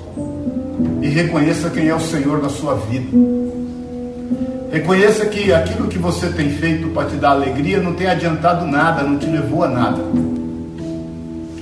e 1.02 1.08
reconheça 1.08 1.70
quem 1.70 1.88
é 1.88 1.96
o 1.96 2.00
Senhor 2.00 2.42
na 2.42 2.50
sua 2.50 2.76
vida. 2.76 3.16
Reconheça 4.72 5.26
que 5.28 5.54
aquilo 5.54 5.88
que 5.88 5.98
você 5.98 6.28
tem 6.30 6.50
feito 6.50 6.90
para 6.90 7.08
te 7.08 7.16
dar 7.16 7.30
alegria 7.30 7.80
não 7.80 7.94
tem 7.94 8.08
adiantado 8.08 8.66
nada, 8.66 9.04
não 9.04 9.18
te 9.18 9.28
levou 9.28 9.64
a 9.64 9.70
nada. 9.70 10.04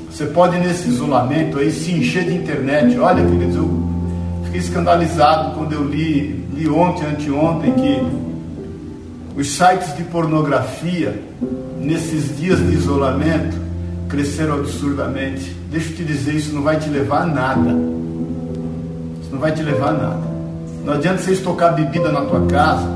Você 0.09 0.25
pode 0.27 0.57
nesse 0.57 0.87
isolamento 0.87 1.59
aí 1.59 1.71
se 1.71 1.91
encher 1.91 2.23
de 2.23 2.35
internet. 2.35 2.97
Olha, 2.97 3.23
queridos, 3.23 3.55
eu 3.55 3.69
fiquei 4.45 4.61
escandalizado 4.61 5.55
quando 5.57 5.73
eu 5.73 5.83
li, 5.83 6.43
li 6.53 6.67
ontem, 6.69 7.05
anteontem, 7.05 7.73
que 7.73 9.39
os 9.39 9.51
sites 9.51 9.95
de 9.97 10.03
pornografia, 10.03 11.21
nesses 11.79 12.37
dias 12.37 12.59
de 12.59 12.73
isolamento, 12.73 13.57
cresceram 14.07 14.55
absurdamente. 14.55 15.62
Deixa 15.73 15.89
eu 15.89 15.95
te 15.95 16.03
dizer, 16.03 16.35
isso 16.35 16.53
não 16.53 16.61
vai 16.61 16.77
te 16.77 16.87
levar 16.87 17.23
a 17.23 17.25
nada. 17.25 17.71
Isso 19.21 19.31
não 19.31 19.39
vai 19.39 19.51
te 19.51 19.63
levar 19.63 19.89
a 19.89 19.93
nada. 19.93 20.21
Não 20.85 20.93
adianta 20.93 21.17
você 21.17 21.31
estocar 21.31 21.73
bebida 21.73 22.11
na 22.11 22.21
tua 22.21 22.45
casa 22.45 22.87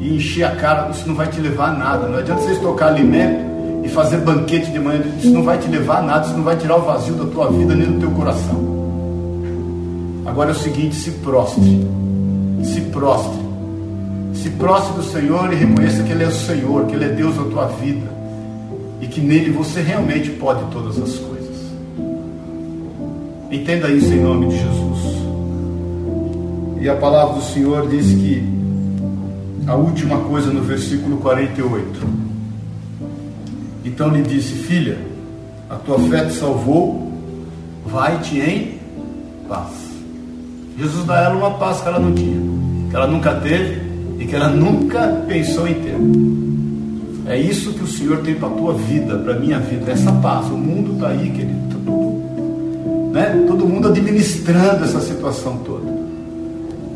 e 0.00 0.16
encher 0.16 0.44
a 0.44 0.56
cara, 0.56 0.88
isso 0.88 1.06
não 1.06 1.14
vai 1.14 1.26
te 1.26 1.38
levar 1.38 1.68
a 1.68 1.72
nada. 1.74 2.08
Não 2.08 2.18
adianta 2.18 2.40
você 2.40 2.52
estocar 2.52 2.88
alimento 2.88 3.84
e 3.84 3.88
fazer 3.90 4.16
banquete 4.16 4.70
de 4.70 4.78
manhã, 4.78 5.02
isso 5.18 5.28
não 5.30 5.42
vai 5.42 5.58
te 5.58 5.68
levar 5.68 5.98
a 5.98 6.02
nada, 6.02 6.26
isso 6.26 6.34
não 6.34 6.42
vai 6.42 6.56
tirar 6.56 6.76
o 6.76 6.82
vazio 6.86 7.16
da 7.16 7.26
tua 7.26 7.50
vida 7.52 7.74
nem 7.74 7.92
do 7.92 8.00
teu 8.00 8.10
coração. 8.12 8.64
Agora 10.24 10.48
é 10.48 10.52
o 10.52 10.58
seguinte, 10.58 10.96
se 10.96 11.10
prostre. 11.10 11.86
Se 12.64 12.80
prostre. 12.80 13.44
Se 14.32 14.48
prostre 14.48 14.94
do 14.94 15.02
Senhor 15.02 15.52
e 15.52 15.56
reconheça 15.56 16.02
que 16.02 16.12
Ele 16.12 16.24
é 16.24 16.28
o 16.28 16.32
Senhor, 16.32 16.86
que 16.86 16.94
Ele 16.94 17.04
é 17.04 17.08
Deus 17.08 17.36
da 17.36 17.44
tua 17.44 17.66
vida 17.66 18.10
e 19.02 19.06
que 19.06 19.20
nele 19.20 19.50
você 19.50 19.82
realmente 19.82 20.30
pode 20.30 20.64
todas 20.72 20.96
as 20.96 21.18
coisas. 21.18 21.33
Entenda 23.54 23.88
isso 23.88 24.12
em 24.12 24.20
nome 24.20 24.48
de 24.48 24.56
Jesus. 24.56 25.16
E 26.80 26.88
a 26.88 26.96
palavra 26.96 27.36
do 27.36 27.40
Senhor 27.40 27.88
diz 27.88 28.06
que 28.06 28.42
a 29.64 29.76
última 29.76 30.18
coisa 30.22 30.52
no 30.52 30.60
versículo 30.60 31.18
48. 31.18 32.04
Então 33.84 34.08
lhe 34.08 34.22
disse: 34.22 34.54
Filha, 34.54 34.98
a 35.70 35.76
tua 35.76 36.00
fé 36.00 36.24
te 36.24 36.32
salvou, 36.32 37.12
vai-te 37.86 38.40
em 38.40 38.80
paz. 39.48 39.70
Jesus 40.76 41.04
dá 41.06 41.20
a 41.20 41.24
ela 41.26 41.36
uma 41.36 41.52
paz 41.52 41.80
que 41.80 41.86
ela 41.86 42.00
não 42.00 42.12
tinha, 42.12 42.40
que 42.90 42.96
ela 42.96 43.06
nunca 43.06 43.34
teve 43.36 43.80
e 44.18 44.26
que 44.26 44.34
ela 44.34 44.48
nunca 44.48 45.24
pensou 45.28 45.68
em 45.68 45.74
ter. 45.74 47.32
É 47.32 47.38
isso 47.38 47.72
que 47.72 47.84
o 47.84 47.86
Senhor 47.86 48.18
tem 48.18 48.34
para 48.34 48.48
a 48.48 48.50
tua 48.52 48.74
vida, 48.74 49.16
para 49.16 49.34
a 49.34 49.38
minha 49.38 49.60
vida, 49.60 49.92
essa 49.92 50.10
paz. 50.10 50.46
O 50.46 50.56
mundo 50.56 50.94
está 50.94 51.10
aí, 51.10 51.30
querido, 51.30 51.73
né? 53.14 53.44
todo 53.46 53.64
mundo 53.64 53.88
administrando 53.88 54.84
essa 54.84 55.00
situação 55.00 55.58
toda. 55.58 55.94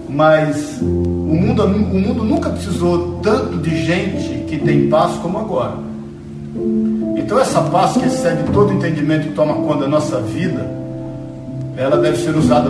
Mas 0.09 0.79
o 0.83 0.85
mundo, 0.85 1.65
o 1.65 2.01
mundo 2.01 2.25
nunca 2.25 2.51
precisou 2.51 3.21
tanto 3.23 3.59
de 3.59 3.85
gente 3.85 4.45
que 4.49 4.59
tem 4.59 4.89
paz 4.89 5.13
como 5.19 5.39
agora. 5.39 5.75
Então 7.17 7.39
essa 7.39 7.61
paz 7.61 7.93
que 7.93 8.07
excede 8.07 8.51
todo 8.53 8.73
entendimento 8.73 9.29
e 9.29 9.31
toma 9.31 9.55
conta 9.55 9.83
da 9.83 9.89
nossa 9.89 10.21
vida, 10.21 10.69
ela 11.77 11.99
deve 11.99 12.17
ser 12.17 12.35
usada 12.35 12.69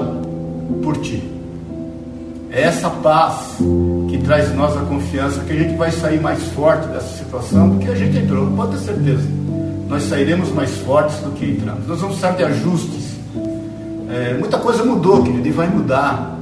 por 0.82 0.98
ti. 0.98 1.22
É 2.50 2.62
essa 2.62 2.90
paz 2.90 3.56
que 4.08 4.18
traz 4.18 4.50
em 4.50 4.56
nós 4.56 4.76
a 4.76 4.80
confiança 4.80 5.40
que 5.40 5.52
a 5.52 5.56
gente 5.56 5.74
vai 5.74 5.90
sair 5.90 6.20
mais 6.20 6.42
forte 6.48 6.87
dessa 6.88 7.16
situação 7.16 7.70
do 7.70 7.78
que 7.78 7.90
a 7.90 7.94
gente 7.94 8.18
entrou, 8.18 8.46
pode 8.48 8.72
ter 8.72 8.84
certeza. 8.84 9.26
Nós 9.88 10.02
sairemos 10.02 10.50
mais 10.52 10.70
fortes 10.78 11.16
do 11.20 11.30
que 11.30 11.46
entramos. 11.46 11.87
Nós 11.87 12.00
vamos 12.00 12.18
precisar 12.18 12.37
de 12.37 12.44
ajustes. 12.44 12.97
É, 14.09 14.35
muita 14.38 14.59
coisa 14.59 14.85
mudou, 14.85 15.23
querido, 15.23 15.47
e 15.47 15.51
vai 15.51 15.68
mudar. 15.68 16.37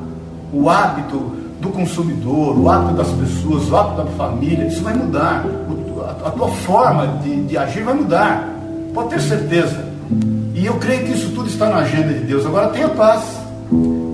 O 0.52 0.70
hábito 0.70 1.32
do 1.60 1.68
consumidor, 1.70 2.56
o 2.58 2.70
hábito 2.70 2.94
das 2.94 3.08
pessoas, 3.08 3.68
o 3.68 3.76
hábito 3.76 3.96
da 3.96 4.06
família, 4.12 4.66
isso 4.66 4.82
vai 4.82 4.94
mudar. 4.94 5.44
O, 5.44 6.00
a, 6.00 6.28
a, 6.28 6.30
tua 6.30 6.48
forma 6.48 7.18
de, 7.22 7.42
de 7.44 7.58
agir 7.58 7.82
vai 7.82 7.94
mudar. 7.94 8.48
Pode 8.94 9.10
ter 9.10 9.20
certeza. 9.20 9.84
E 10.54 10.64
eu 10.64 10.74
creio 10.74 11.04
que 11.04 11.12
isso 11.12 11.30
tudo 11.32 11.48
está 11.48 11.68
na 11.68 11.78
agenda 11.78 12.12
de 12.12 12.20
Deus. 12.20 12.46
Agora 12.46 12.68
tenha 12.68 12.88
paz. 12.88 13.22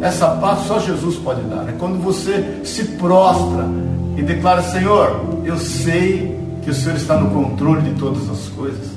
Essa 0.00 0.28
paz 0.28 0.60
só 0.66 0.80
Jesus 0.80 1.16
pode 1.16 1.42
dar. 1.42 1.68
É 1.68 1.72
quando 1.78 2.02
você 2.02 2.60
se 2.64 2.84
prostra 2.96 3.68
e 4.16 4.22
declara: 4.22 4.62
Senhor, 4.62 5.20
eu 5.44 5.58
sei 5.58 6.36
que 6.62 6.70
o 6.70 6.74
Senhor 6.74 6.96
está 6.96 7.16
no 7.16 7.30
controle 7.30 7.82
de 7.82 7.98
todas 8.00 8.28
as 8.30 8.48
coisas. 8.48 8.90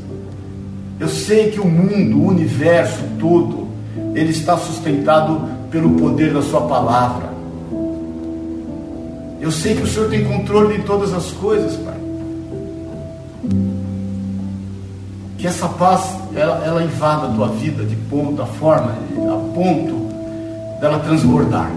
Eu 0.99 1.09
sei 1.09 1.51
que 1.51 1.59
o 1.59 1.65
mundo, 1.67 2.17
o 2.17 2.27
universo 2.27 3.03
todo, 3.19 3.64
ele 4.15 4.31
está 4.31 4.57
sustentado 4.57 5.41
pelo 5.69 5.91
poder 5.91 6.33
da 6.33 6.41
Sua 6.41 6.61
palavra. 6.61 7.33
Eu 9.39 9.51
sei 9.51 9.75
que 9.75 9.83
o 9.83 9.87
Senhor 9.87 10.09
tem 10.09 10.25
controle 10.25 10.77
de 10.77 10.83
todas 10.83 11.13
as 11.13 11.31
coisas, 11.31 11.75
Pai. 11.75 11.95
que 15.45 15.49
essa 15.49 15.69
paz 15.69 16.17
ela, 16.35 16.65
ela 16.65 16.83
invada 16.83 17.27
a 17.27 17.29
tua 17.29 17.49
vida 17.49 17.83
de 17.83 17.95
ponto, 17.95 18.41
a 18.41 18.47
forma, 18.47 18.93
a 19.15 19.53
ponto 19.53 20.09
dela 20.81 20.97
transbordar. 21.05 21.69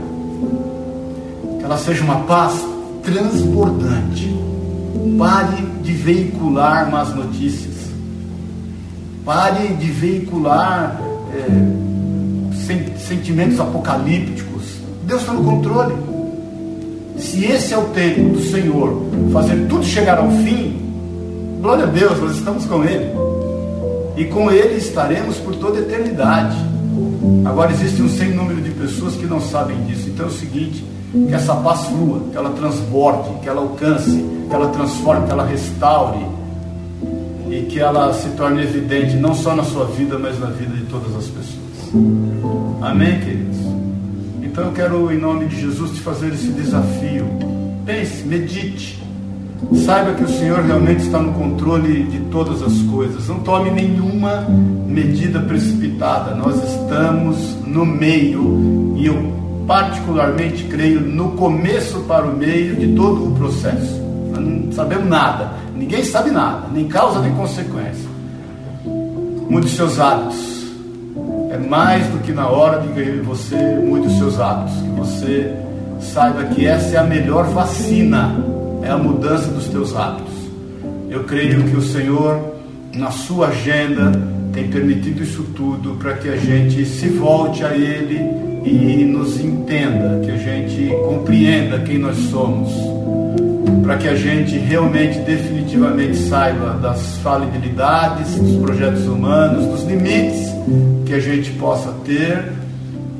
Que 1.58 1.64
ela 1.64 1.76
seja 1.76 2.02
uma 2.02 2.20
paz 2.20 2.64
transbordante. 3.02 4.34
Pare 5.18 5.62
de 5.82 5.92
veicular 5.92 6.90
más 6.90 7.14
notícias. 7.14 7.74
Pare 9.22 9.74
de 9.74 9.90
veicular 9.90 10.98
é, 11.34 11.87
sentimentos 12.98 13.58
apocalípticos. 13.58 14.64
Deus 15.04 15.20
está 15.20 15.32
no 15.32 15.44
controle. 15.44 15.94
Se 17.16 17.44
esse 17.44 17.74
é 17.74 17.78
o 17.78 17.84
tempo 17.86 18.34
do 18.34 18.42
Senhor 18.44 19.02
fazer 19.32 19.66
tudo 19.68 19.84
chegar 19.84 20.18
ao 20.18 20.30
fim, 20.30 20.80
glória 21.60 21.84
a 21.84 21.86
Deus, 21.86 22.20
nós 22.20 22.36
estamos 22.36 22.66
com 22.66 22.84
Ele. 22.84 23.10
E 24.16 24.24
com 24.26 24.50
Ele 24.50 24.76
estaremos 24.76 25.36
por 25.38 25.56
toda 25.56 25.78
a 25.78 25.82
eternidade. 25.82 26.56
Agora 27.44 27.72
existe 27.72 28.02
um 28.02 28.08
sem 28.08 28.32
número 28.32 28.60
de 28.60 28.70
pessoas 28.70 29.14
que 29.14 29.26
não 29.26 29.40
sabem 29.40 29.76
disso. 29.84 30.08
Então 30.08 30.26
é 30.26 30.28
o 30.28 30.32
seguinte, 30.32 30.84
que 31.12 31.34
essa 31.34 31.54
paz 31.56 31.86
flua, 31.86 32.20
que 32.30 32.36
ela 32.36 32.50
transborde, 32.50 33.30
que 33.42 33.48
ela 33.48 33.62
alcance, 33.62 34.24
que 34.48 34.54
ela 34.54 34.68
transforme, 34.68 35.26
que 35.26 35.32
ela 35.32 35.46
restaure 35.46 36.26
e 37.50 37.62
que 37.62 37.80
ela 37.80 38.12
se 38.12 38.28
torne 38.30 38.62
evidente 38.62 39.16
não 39.16 39.34
só 39.34 39.54
na 39.54 39.64
sua 39.64 39.86
vida, 39.86 40.18
mas 40.18 40.38
na 40.38 40.48
vida 40.48 40.76
de 40.76 40.84
todas 40.84 41.14
as 41.16 41.24
pessoas. 41.26 41.57
Amém, 42.82 43.18
queridos? 43.20 43.56
Então 44.42 44.64
eu 44.66 44.72
quero, 44.72 45.12
em 45.12 45.18
nome 45.18 45.46
de 45.46 45.60
Jesus, 45.60 45.92
te 45.92 46.00
fazer 46.00 46.32
esse 46.32 46.48
desafio. 46.48 47.26
Pense, 47.86 48.24
medite. 48.24 49.02
Saiba 49.84 50.12
que 50.14 50.22
o 50.22 50.28
Senhor 50.28 50.60
realmente 50.62 51.02
está 51.02 51.18
no 51.18 51.32
controle 51.32 52.04
de 52.04 52.20
todas 52.30 52.62
as 52.62 52.80
coisas. 52.82 53.28
Não 53.28 53.40
tome 53.40 53.70
nenhuma 53.70 54.46
medida 54.86 55.40
precipitada. 55.40 56.34
Nós 56.34 56.56
estamos 56.56 57.56
no 57.66 57.84
meio 57.84 58.94
e 58.96 59.06
eu 59.06 59.38
particularmente 59.66 60.64
creio 60.64 61.00
no 61.00 61.32
começo 61.32 62.00
para 62.00 62.26
o 62.26 62.36
meio 62.36 62.76
de 62.76 62.94
todo 62.94 63.28
o 63.28 63.34
processo. 63.34 64.00
Nós 64.32 64.44
não 64.44 64.72
sabemos 64.72 65.08
nada, 65.08 65.52
ninguém 65.74 66.02
sabe 66.04 66.30
nada, 66.30 66.68
nem 66.72 66.88
causa 66.88 67.20
nem 67.20 67.34
consequência. 67.34 68.08
Mude 69.48 69.68
seus 69.68 69.98
hábitos. 69.98 70.57
É 71.50 71.56
mais 71.56 72.06
do 72.08 72.18
que 72.18 72.32
na 72.32 72.46
hora 72.46 72.80
de 72.80 72.88
que 72.88 73.20
você 73.20 73.56
mude 73.56 74.06
os 74.06 74.18
seus 74.18 74.38
hábitos, 74.38 74.74
que 74.74 74.90
você 74.90 75.54
saiba 75.98 76.44
que 76.44 76.66
essa 76.66 76.96
é 76.96 76.98
a 76.98 77.04
melhor 77.04 77.46
vacina, 77.46 78.36
é 78.82 78.90
a 78.90 78.98
mudança 78.98 79.48
dos 79.48 79.66
teus 79.66 79.96
hábitos. 79.96 80.34
Eu 81.08 81.24
creio 81.24 81.64
que 81.64 81.76
o 81.76 81.80
Senhor, 81.80 82.54
na 82.94 83.10
sua 83.10 83.48
agenda, 83.48 84.12
tem 84.52 84.68
permitido 84.68 85.22
isso 85.22 85.42
tudo 85.56 85.94
para 85.94 86.14
que 86.14 86.28
a 86.28 86.36
gente 86.36 86.84
se 86.84 87.08
volte 87.08 87.64
a 87.64 87.74
Ele 87.74 88.20
e 88.64 89.04
nos 89.06 89.40
entenda, 89.40 90.20
que 90.22 90.30
a 90.30 90.36
gente 90.36 90.94
compreenda 91.06 91.78
quem 91.78 91.98
nós 91.98 92.16
somos, 92.30 92.70
para 93.82 93.96
que 93.96 94.06
a 94.06 94.14
gente 94.14 94.58
realmente, 94.58 95.18
definitivamente 95.20 96.16
saiba 96.16 96.74
das 96.74 97.16
falibilidades, 97.22 98.34
dos 98.34 98.56
projetos 98.56 99.06
humanos, 99.06 99.64
dos 99.64 99.84
limites 99.84 100.47
que 101.06 101.14
a 101.14 101.20
gente 101.20 101.50
possa 101.52 101.92
ter, 102.04 102.52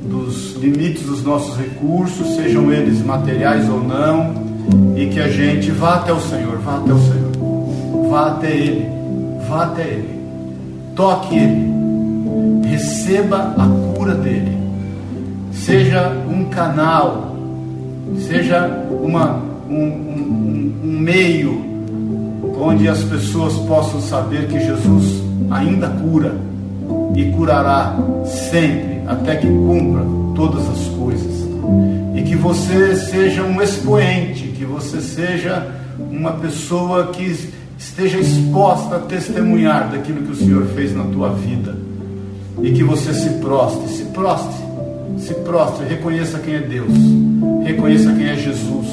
dos 0.05 0.55
limites 0.57 1.03
dos 1.05 1.23
nossos 1.23 1.57
recursos, 1.57 2.37
sejam 2.37 2.73
eles 2.73 3.03
materiais 3.05 3.69
ou 3.69 3.83
não, 3.83 4.35
e 4.97 5.07
que 5.07 5.21
a 5.21 5.29
gente 5.29 5.71
vá 5.71 5.97
até 5.97 6.13
o 6.13 6.21
Senhor, 6.21 6.59
vá 6.59 6.77
até 6.77 6.93
o 6.93 6.99
Senhor, 6.99 8.09
vá 8.11 8.27
até 8.29 8.51
Ele, 8.51 8.87
vá 9.49 9.65
até 9.65 9.83
Ele, 9.83 10.09
toque 10.97 11.37
Ele, 11.37 12.69
receba 12.69 13.55
a 13.57 13.95
cura 13.95 14.15
dele. 14.15 14.59
Seja 15.53 16.13
um 16.29 16.45
canal, 16.47 17.37
seja 18.27 18.67
uma, 19.03 19.43
um, 19.69 19.75
um, 19.75 20.81
um 20.85 21.01
meio 21.01 21.65
onde 22.61 22.89
as 22.89 23.03
pessoas 23.05 23.55
possam 23.55 24.01
saber 24.01 24.49
que 24.49 24.59
Jesus 24.59 25.23
ainda 25.51 25.89
cura 25.89 26.48
e 27.21 27.31
curará 27.33 27.97
sempre, 28.25 29.01
até 29.07 29.37
que 29.37 29.47
cumpra 29.47 30.05
todas 30.35 30.69
as 30.69 30.89
coisas. 30.97 31.49
E 32.15 32.23
que 32.23 32.37
você 32.37 32.97
seja 32.97 33.43
um 33.43 33.61
expoente, 33.61 34.49
que 34.49 34.65
você 34.65 35.01
seja 35.01 35.67
uma 35.99 36.33
pessoa 36.33 37.09
que 37.09 37.51
esteja 37.79 38.19
exposta 38.19 38.97
a 38.97 39.01
testemunhar 39.01 39.91
daquilo 39.91 40.23
que 40.23 40.33
o 40.33 40.37
Senhor 40.37 40.67
fez 40.67 40.95
na 40.95 41.05
tua 41.05 41.31
vida. 41.31 41.77
E 42.63 42.73
que 42.73 42.83
você 42.83 43.13
se 43.15 43.31
prostre, 43.41 43.89
se 43.89 44.05
prostre 44.07 44.69
se 45.19 45.35
prostre, 45.35 45.87
reconheça 45.87 46.39
quem 46.39 46.55
é 46.55 46.61
Deus, 46.61 46.93
reconheça 47.65 48.13
quem 48.13 48.27
é 48.27 48.37
Jesus, 48.37 48.87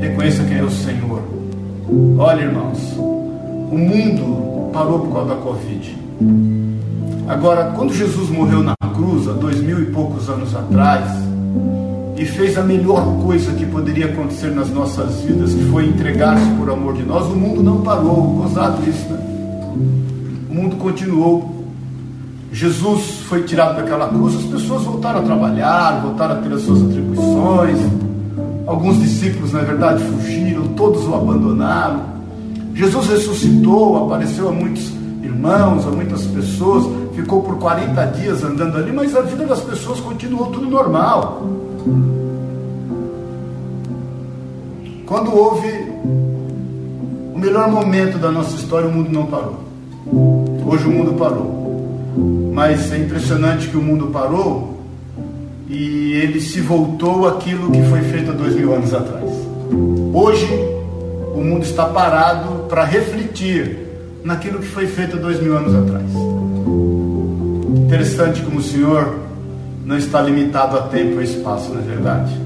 reconheça 0.00 0.44
quem 0.44 0.58
é 0.58 0.62
o 0.62 0.70
Senhor. 0.70 1.22
Olha, 2.18 2.42
irmãos, 2.42 2.78
o 2.96 3.76
mundo 3.76 4.70
parou 4.72 5.00
por 5.00 5.12
causa 5.12 5.34
da 5.34 5.40
Covid. 5.40 5.98
Agora, 7.30 7.72
quando 7.76 7.94
Jesus 7.94 8.28
morreu 8.28 8.60
na 8.60 8.74
cruz, 8.92 9.28
há 9.28 9.32
dois 9.32 9.60
mil 9.60 9.80
e 9.80 9.86
poucos 9.86 10.28
anos 10.28 10.52
atrás, 10.52 11.08
e 12.16 12.24
fez 12.24 12.58
a 12.58 12.62
melhor 12.64 13.04
coisa 13.22 13.52
que 13.52 13.64
poderia 13.64 14.06
acontecer 14.06 14.50
nas 14.50 14.68
nossas 14.68 15.20
vidas, 15.20 15.54
que 15.54 15.64
foi 15.66 15.86
entregar-se 15.86 16.44
por 16.58 16.68
amor 16.68 16.94
de 16.94 17.04
nós, 17.04 17.26
o 17.26 17.36
mundo 17.36 17.62
não 17.62 17.82
parou. 17.82 18.34
Gozado 18.34 18.78
isso, 18.82 19.08
né? 19.08 19.20
O 20.50 20.54
mundo 20.54 20.74
continuou. 20.74 21.64
Jesus 22.52 23.20
foi 23.28 23.44
tirado 23.44 23.76
daquela 23.76 24.08
cruz, 24.08 24.34
as 24.34 24.42
pessoas 24.42 24.82
voltaram 24.82 25.20
a 25.20 25.22
trabalhar, 25.22 26.00
voltaram 26.02 26.34
a 26.34 26.38
ter 26.38 26.52
as 26.52 26.62
suas 26.62 26.82
atribuições. 26.82 27.78
Alguns 28.66 29.00
discípulos, 29.00 29.52
na 29.52 29.60
verdade, 29.60 30.02
fugiram, 30.02 30.66
todos 30.74 31.06
o 31.06 31.14
abandonaram. 31.14 32.00
Jesus 32.74 33.06
ressuscitou, 33.06 34.04
apareceu 34.04 34.48
a 34.48 34.52
muitos 34.52 34.92
irmãos, 35.22 35.86
a 35.86 35.90
muitas 35.90 36.26
pessoas, 36.26 36.99
ficou 37.20 37.42
por 37.42 37.58
40 37.58 38.04
dias 38.06 38.42
andando 38.42 38.78
ali, 38.78 38.92
mas 38.92 39.14
a 39.16 39.22
vida 39.22 39.46
das 39.46 39.60
pessoas 39.60 40.00
continuou 40.00 40.46
tudo 40.46 40.66
normal. 40.68 41.42
Quando 45.06 45.36
houve 45.36 45.68
o 47.34 47.38
melhor 47.38 47.70
momento 47.70 48.18
da 48.18 48.30
nossa 48.30 48.54
história, 48.56 48.88
o 48.88 48.92
mundo 48.92 49.10
não 49.10 49.26
parou. 49.26 49.60
Hoje 50.66 50.86
o 50.86 50.90
mundo 50.90 51.14
parou 51.14 51.60
mas 52.52 52.92
é 52.92 52.98
impressionante 52.98 53.68
que 53.68 53.76
o 53.76 53.82
mundo 53.82 54.08
parou 54.08 54.80
e 55.68 56.12
ele 56.14 56.40
se 56.40 56.60
voltou 56.60 57.26
àquilo 57.28 57.70
que 57.70 57.82
foi 57.84 58.02
feito 58.02 58.32
há 58.32 58.34
dois 58.34 58.54
mil 58.54 58.74
anos 58.74 58.92
atrás. 58.92 59.30
Hoje, 60.12 60.46
o 61.34 61.40
mundo 61.40 61.62
está 61.62 61.86
parado 61.86 62.64
para 62.68 62.84
refletir 62.84 63.78
naquilo 64.24 64.58
que 64.58 64.66
foi 64.66 64.86
feito 64.86 65.16
há 65.16 65.20
dois 65.20 65.40
mil 65.40 65.56
anos 65.56 65.74
atrás. 65.74 66.29
Interessante 67.90 68.40
como 68.42 68.60
o 68.60 68.62
Senhor 68.62 69.16
não 69.84 69.98
está 69.98 70.22
limitado 70.22 70.78
a 70.78 70.82
tempo 70.82 71.20
e 71.20 71.24
espaço, 71.24 71.70
não 71.70 71.80
é 71.80 71.82
verdade? 71.82 72.40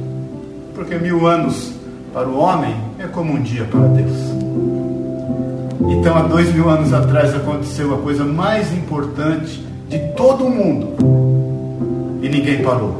Porque 0.75 0.95
mil 0.95 1.27
anos 1.27 1.71
para 2.15 2.27
o 2.27 2.39
homem 2.39 2.75
é 2.99 3.07
como 3.07 3.35
um 3.35 3.43
dia 3.43 3.65
para 3.65 3.81
Deus. 3.81 4.17
Então, 5.91 6.17
há 6.17 6.23
dois 6.23 6.51
mil 6.55 6.71
anos 6.71 6.95
atrás 6.95 7.35
aconteceu 7.35 7.93
a 7.93 7.99
coisa 7.99 8.25
mais 8.25 8.73
importante 8.73 9.63
de 9.87 9.99
todo 10.17 10.49
mundo 10.49 10.95
e 12.23 12.29
ninguém 12.31 12.63
parou. 12.63 12.97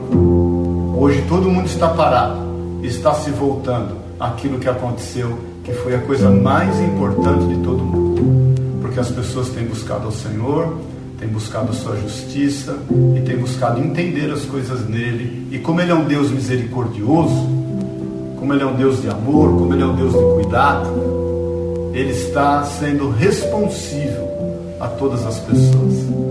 Hoje 0.99 1.25
todo 1.27 1.49
mundo 1.49 1.65
está 1.65 1.89
parado, 1.89 2.41
está 2.83 3.15
se 3.15 3.31
voltando 3.31 3.97
àquilo 4.21 4.59
que 4.59 4.69
aconteceu, 4.69 5.39
que 5.65 5.73
foi 5.73 5.95
a 5.95 6.01
coisa 6.01 6.29
mais 6.29 6.79
importante 6.79 7.47
de 7.47 7.63
todo 7.63 7.83
mundo. 7.83 8.53
Porque 8.83 9.01
as 9.01 9.11
pessoas 9.11 9.49
têm 9.49 9.65
buscado 9.65 10.05
ao 10.05 10.13
Senhor, 10.13 10.77
têm 11.25 11.33
buscado 11.33 11.71
a 11.71 11.73
sua 11.73 11.97
justiça 11.97 12.77
e 13.17 13.21
têm 13.21 13.39
buscado 13.39 13.81
entender 13.81 14.31
as 14.31 14.45
coisas 14.45 14.87
nele. 14.87 15.49
E 15.51 15.59
como 15.59 15.81
ele 15.81 15.91
é 15.91 15.95
um 15.95 16.05
Deus 16.05 16.31
misericordioso, 16.31 17.49
como 18.39 18.53
ele 18.53 18.63
é 18.63 18.67
um 18.67 18.75
Deus 18.75 19.01
de 19.01 19.09
amor, 19.09 19.49
como 19.57 19.73
ele 19.73 19.83
é 19.83 19.87
um 19.87 19.97
Deus 19.97 20.13
de 20.13 20.43
cuidado, 20.43 20.91
ele 21.95 22.11
está 22.11 22.63
sendo 22.65 23.09
responsível 23.11 24.29
a 24.79 24.89
todas 24.89 25.25
as 25.25 25.39
pessoas 25.39 26.25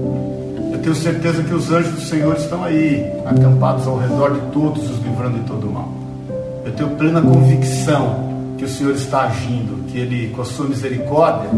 tenho 0.84 0.96
certeza 0.96 1.42
que 1.42 1.54
os 1.54 1.72
anjos 1.72 1.94
do 1.94 2.02
Senhor 2.02 2.36
estão 2.36 2.62
aí, 2.62 3.10
acampados 3.26 3.88
ao 3.88 3.98
redor 3.98 4.34
de 4.34 4.42
todos, 4.52 4.90
os 4.90 5.02
livrando 5.02 5.40
de 5.40 5.46
todo 5.46 5.72
mal. 5.72 5.90
Eu 6.66 6.74
tenho 6.74 6.90
plena 6.90 7.22
convicção 7.22 8.34
que 8.58 8.66
o 8.66 8.68
Senhor 8.68 8.94
está 8.94 9.22
agindo, 9.22 9.86
que 9.88 9.98
Ele, 9.98 10.30
com 10.36 10.42
a 10.42 10.46
sua 10.46 10.68
misericórdia, 10.68 11.50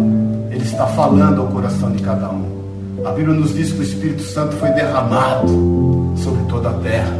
Ele 0.51 0.63
está 0.63 0.86
falando 0.86 1.41
ao 1.41 1.47
coração 1.47 1.91
de 1.91 2.03
cada 2.03 2.29
um. 2.29 2.55
A 3.06 3.12
Bíblia 3.12 3.36
nos 3.36 3.53
diz 3.53 3.72
que 3.72 3.80
o 3.80 3.84
Espírito 3.84 4.24
Santo 4.24 4.56
foi 4.56 4.72
derramado 4.72 5.47
sobre 6.18 6.41
toda 6.49 6.70
a 6.70 6.74
terra 6.74 7.16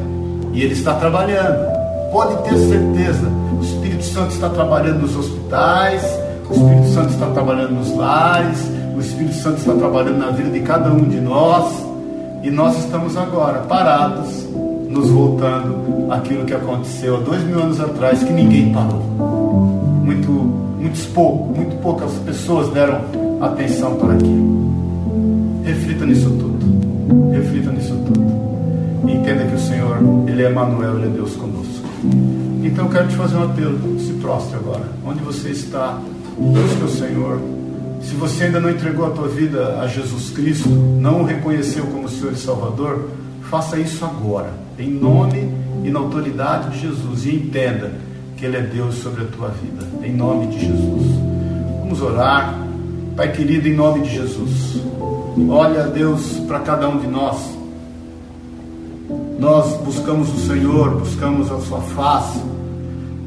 e 0.52 0.64
Ele 0.64 0.74
está 0.74 0.96
trabalhando. 0.96 1.64
Pode 2.12 2.42
ter 2.50 2.58
certeza, 2.58 3.32
o 3.56 3.64
Espírito 3.64 4.04
Santo 4.04 4.32
está 4.32 4.50
trabalhando 4.50 5.02
nos 5.02 5.16
hospitais, 5.16 6.02
o 6.50 6.54
Espírito 6.54 6.88
Santo 6.88 7.10
está 7.12 7.28
trabalhando 7.28 7.74
nos 7.74 7.96
lares, 7.96 8.58
o 8.98 9.00
Espírito 9.00 9.36
Santo 9.36 9.60
está 9.60 9.74
trabalhando 9.76 10.18
na 10.18 10.32
vida 10.32 10.50
de 10.50 10.62
cada 10.62 10.92
um 10.92 11.04
de 11.04 11.22
nós 11.22 11.72
e 12.42 12.50
nós 12.50 12.80
estamos 12.80 13.16
agora 13.16 13.60
parados, 13.60 14.44
nos 14.90 15.08
voltando 15.12 16.12
àquilo 16.12 16.46
que 16.46 16.54
aconteceu 16.56 17.18
há 17.18 17.20
dois 17.20 17.44
mil 17.44 17.60
anos 17.60 17.80
atrás, 17.80 18.24
que 18.24 18.34
ninguém 18.34 18.74
parou. 18.74 19.04
Muito, 20.04 20.32
muitos 20.32 21.06
poucos, 21.06 21.56
muito 21.56 21.76
poucas 21.84 22.12
pessoas 22.26 22.70
deram 22.70 23.02
atenção 23.40 23.98
para 23.98 24.14
aquilo. 24.14 24.85
Reflita 25.66 26.06
nisso 26.06 26.30
tudo. 26.30 27.32
Reflita 27.32 27.72
nisso 27.72 27.96
tudo. 28.06 29.08
E 29.08 29.14
entenda 29.14 29.46
que 29.46 29.56
o 29.56 29.60
Senhor, 29.60 29.98
Ele 30.28 30.44
é 30.44 30.52
Emmanuel, 30.52 30.98
Ele 30.98 31.08
é 31.08 31.10
Deus 31.10 31.36
conosco. 31.36 31.84
Então 32.64 32.86
eu 32.86 32.92
quero 32.92 33.08
te 33.08 33.16
fazer 33.16 33.36
um 33.36 33.44
apelo. 33.46 34.00
Se 34.00 34.14
prostre 34.14 34.56
agora. 34.58 34.84
Onde 35.04 35.24
você 35.24 35.50
está, 35.50 36.00
busque 36.38 36.84
o 36.84 36.90
Senhor. 36.90 37.40
Se 38.02 38.14
você 38.14 38.44
ainda 38.44 38.60
não 38.60 38.70
entregou 38.70 39.08
a 39.08 39.10
tua 39.10 39.28
vida 39.28 39.80
a 39.80 39.88
Jesus 39.88 40.30
Cristo, 40.30 40.70
não 40.70 41.22
o 41.22 41.26
reconheceu 41.26 41.86
como 41.88 42.08
Senhor 42.08 42.34
e 42.34 42.38
Salvador, 42.38 43.10
faça 43.50 43.80
isso 43.80 44.06
agora, 44.06 44.54
em 44.78 44.92
nome 44.92 45.52
e 45.84 45.90
na 45.90 46.00
autoridade 46.00 46.70
de 46.70 46.82
Jesus, 46.82 47.26
e 47.26 47.34
entenda 47.34 47.92
que 48.38 48.46
Ele 48.46 48.58
é 48.58 48.62
Deus 48.62 48.96
sobre 48.96 49.24
a 49.24 49.28
tua 49.28 49.48
vida, 49.50 49.84
em 50.06 50.14
nome 50.16 50.48
de 50.48 50.60
Jesus. 50.60 51.08
Vamos 51.82 52.02
orar, 52.02 52.60
Pai 53.16 53.32
querido, 53.32 53.68
em 53.68 53.74
nome 53.74 54.02
de 54.02 54.14
Jesus. 54.14 54.82
Olha, 55.50 55.84
Deus, 55.84 56.40
para 56.48 56.60
cada 56.60 56.88
um 56.88 56.98
de 56.98 57.08
nós. 57.08 57.38
Nós 59.38 59.76
buscamos 59.82 60.34
o 60.34 60.48
Senhor, 60.48 60.92
buscamos 60.92 61.52
a 61.52 61.60
Sua 61.60 61.82
face. 61.82 62.40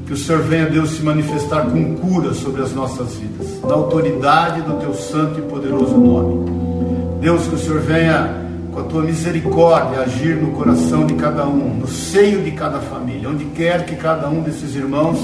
Que 0.07 0.15
o 0.15 0.17
Senhor 0.17 0.41
venha, 0.43 0.67
Deus, 0.71 0.91
se 0.91 1.03
manifestar 1.03 1.67
com 1.67 1.97
cura 1.97 2.33
sobre 2.33 2.63
as 2.63 2.73
nossas 2.73 3.13
vidas, 3.15 3.61
na 3.63 3.75
autoridade 3.75 4.63
do 4.63 4.81
Teu 4.81 4.95
santo 4.95 5.39
e 5.39 5.43
poderoso 5.43 5.99
nome. 5.99 6.51
Deus, 7.21 7.47
que 7.47 7.57
o 7.57 7.59
Senhor 7.59 7.81
venha 7.81 8.49
com 8.73 8.81
a 8.81 8.85
Tua 8.85 9.03
misericórdia 9.03 10.01
agir 10.01 10.35
no 10.37 10.53
coração 10.53 11.05
de 11.05 11.13
cada 11.13 11.47
um, 11.47 11.75
no 11.75 11.87
seio 11.87 12.43
de 12.43 12.53
cada 12.53 12.79
família, 12.79 13.29
onde 13.29 13.45
quer 13.47 13.85
que 13.85 13.97
cada 13.97 14.31
um 14.31 14.41
desses 14.41 14.75
irmãos 14.75 15.19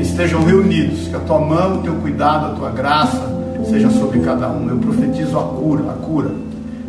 estejam 0.00 0.44
reunidos. 0.44 1.08
Que 1.08 1.16
a 1.16 1.20
Tua 1.20 1.40
mão, 1.40 1.80
o 1.80 1.82
Teu 1.82 1.94
cuidado, 1.96 2.52
a 2.52 2.54
Tua 2.54 2.70
graça 2.70 3.43
seja 3.66 3.90
sobre 3.90 4.20
cada 4.20 4.48
um. 4.48 4.68
Eu 4.68 4.78
profetizo 4.78 5.38
a 5.38 5.42
cura, 5.42 5.90
a 5.90 5.94
cura. 5.94 6.30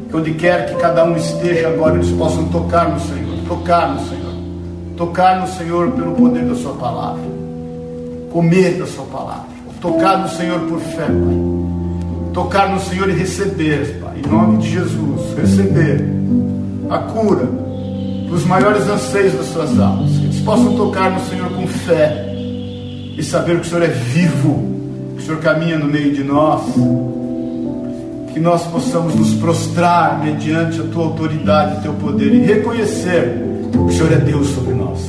Que 0.09 0.15
onde 0.15 0.33
quer 0.33 0.67
que 0.67 0.75
cada 0.75 1.03
um 1.03 1.15
esteja 1.15 1.69
agora, 1.69 1.95
eles 1.95 2.11
possam 2.11 2.45
tocar 2.49 2.89
no 2.89 2.99
Senhor, 2.99 3.37
tocar 3.47 3.93
no 3.93 3.99
Senhor, 4.07 4.33
tocar 4.95 5.41
no 5.41 5.47
Senhor 5.47 5.91
pelo 5.91 6.11
poder 6.13 6.45
da 6.45 6.55
Sua 6.55 6.73
palavra, 6.73 7.23
comer 8.31 8.77
da 8.77 8.85
Sua 8.85 9.05
palavra, 9.05 9.45
tocar 9.81 10.19
no 10.19 10.29
Senhor 10.29 10.59
por 10.61 10.79
fé, 10.79 11.05
Pai. 11.05 11.55
Tocar 12.33 12.69
no 12.69 12.79
Senhor 12.81 13.09
e 13.09 13.13
receber, 13.13 13.99
Pai, 14.01 14.21
em 14.23 14.29
nome 14.29 14.57
de 14.57 14.71
Jesus, 14.71 15.37
receber 15.37 16.05
a 16.89 16.99
cura 16.99 17.47
dos 18.29 18.45
maiores 18.45 18.87
anseios 18.87 19.33
das 19.33 19.45
suas 19.47 19.79
almas. 19.79 20.11
Que 20.17 20.25
eles 20.25 20.41
possam 20.41 20.75
tocar 20.75 21.11
no 21.11 21.19
Senhor 21.29 21.49
com 21.49 21.65
fé 21.65 22.33
e 23.17 23.23
saber 23.23 23.59
que 23.59 23.67
o 23.67 23.69
Senhor 23.69 23.83
é 23.83 23.87
vivo 23.87 24.74
o 25.15 25.21
Senhor 25.21 25.39
caminha 25.39 25.77
no 25.77 25.85
meio 25.85 26.13
de 26.13 26.23
nós, 26.23 26.61
que 28.33 28.39
nós 28.39 28.63
possamos 28.63 29.15
nos 29.15 29.33
prostrar 29.35 30.19
mediante 30.21 30.81
a 30.81 30.83
tua 30.83 31.05
autoridade, 31.05 31.81
teu 31.81 31.93
poder 31.93 32.33
e 32.33 32.39
reconhecer 32.39 33.69
que 33.71 33.77
o 33.77 33.89
Senhor 33.91 34.11
é 34.11 34.17
Deus 34.17 34.47
sobre 34.49 34.73
nós. 34.73 34.99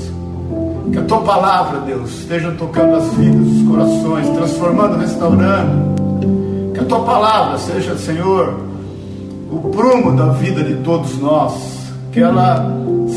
Que 0.92 0.98
a 0.98 1.02
tua 1.02 1.20
palavra, 1.22 1.80
Deus, 1.80 2.20
esteja 2.20 2.52
tocando 2.52 2.94
as 2.94 3.12
vidas, 3.14 3.48
os 3.48 3.68
corações, 3.68 4.28
transformando, 4.30 4.98
restaurando. 4.98 6.72
Que 6.72 6.80
a 6.80 6.84
tua 6.84 7.00
palavra 7.00 7.58
seja, 7.58 7.96
Senhor, 7.96 8.60
o 9.50 9.58
prumo 9.70 10.14
da 10.14 10.28
vida 10.28 10.62
de 10.62 10.74
todos 10.76 11.18
nós. 11.18 11.52
Que 12.12 12.20
ela 12.20 12.64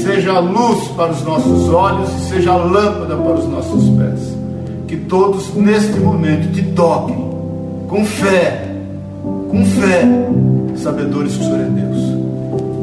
seja 0.04 0.34
a 0.34 0.40
luz 0.40 0.88
para 0.90 1.12
os 1.12 1.24
nossos 1.24 1.70
olhos 1.70 2.10
e 2.16 2.30
seja 2.30 2.52
a 2.52 2.58
lâmpada 2.58 3.16
para 3.16 3.34
os 3.36 3.48
nossos 3.48 3.88
pés 3.90 4.39
que 4.90 4.98
todos 4.98 5.54
neste 5.54 6.00
momento 6.00 6.52
te 6.52 6.64
toquem 6.64 7.16
com 7.88 8.04
fé, 8.04 8.66
com 9.52 9.64
fé, 9.64 10.02
sabedores 10.78 11.38
que 11.38 11.44
o 11.44 11.46
Senhor 11.46 11.60
é 11.60 11.66
Deus. 11.66 12.00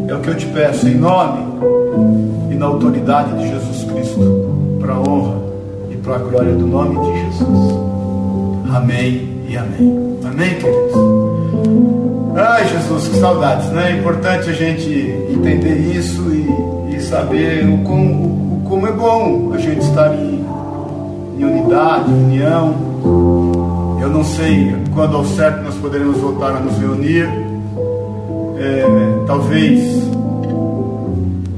É 0.09 0.15
o 0.15 0.21
que 0.21 0.29
eu 0.29 0.37
te 0.37 0.47
peço 0.47 0.87
em 0.87 0.95
nome 0.95 1.43
e 2.49 2.55
na 2.55 2.67
autoridade 2.67 3.37
de 3.37 3.49
Jesus 3.49 3.91
Cristo, 3.91 4.79
para 4.79 4.93
a 4.93 5.01
honra 5.01 5.35
e 5.91 5.97
para 5.97 6.15
a 6.15 6.19
glória 6.19 6.53
do 6.53 6.65
nome 6.65 6.95
de 6.95 7.25
Jesus. 7.25 7.75
Amém 8.73 9.29
e 9.49 9.57
amém. 9.57 10.19
Amém, 10.25 10.55
queridos? 10.55 10.95
Ai, 12.37 12.69
Jesus, 12.69 13.09
que 13.09 13.17
saudades, 13.17 13.67
né? 13.71 13.91
É 13.91 13.99
importante 13.99 14.49
a 14.49 14.53
gente 14.53 14.89
entender 15.29 15.75
isso 15.97 16.23
e, 16.31 16.95
e 16.95 17.01
saber 17.01 17.69
o 17.69 17.79
como, 17.79 18.59
o, 18.59 18.63
como 18.65 18.87
é 18.87 18.93
bom 18.93 19.51
a 19.53 19.59
gente 19.59 19.81
estar 19.81 20.15
em 20.15 20.36
em 21.37 21.45
unidade, 21.45 22.11
união. 22.11 22.75
Eu 24.01 24.11
não 24.11 24.25
sei 24.25 24.75
quando 24.95 25.17
ao 25.17 25.25
certo 25.25 25.63
nós 25.63 25.75
poderemos 25.77 26.17
voltar 26.19 26.57
a 26.57 26.61
nos 26.61 26.79
reunir. 26.79 27.29
É, 28.59 29.25
talvez 29.27 30.03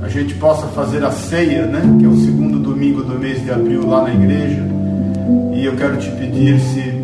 a 0.03 0.09
gente 0.09 0.35
possa 0.35 0.67
fazer 0.69 1.05
a 1.05 1.11
ceia, 1.11 1.67
né? 1.67 1.81
Que 1.99 2.05
é 2.05 2.09
o 2.09 2.17
segundo 2.17 2.59
domingo 2.59 3.03
do 3.03 3.19
mês 3.19 3.43
de 3.43 3.51
abril 3.51 3.87
lá 3.87 4.03
na 4.03 4.15
igreja. 4.15 4.67
E 5.55 5.65
eu 5.65 5.77
quero 5.77 5.97
te 5.99 6.11
pedir 6.13 6.59
se 6.61 6.99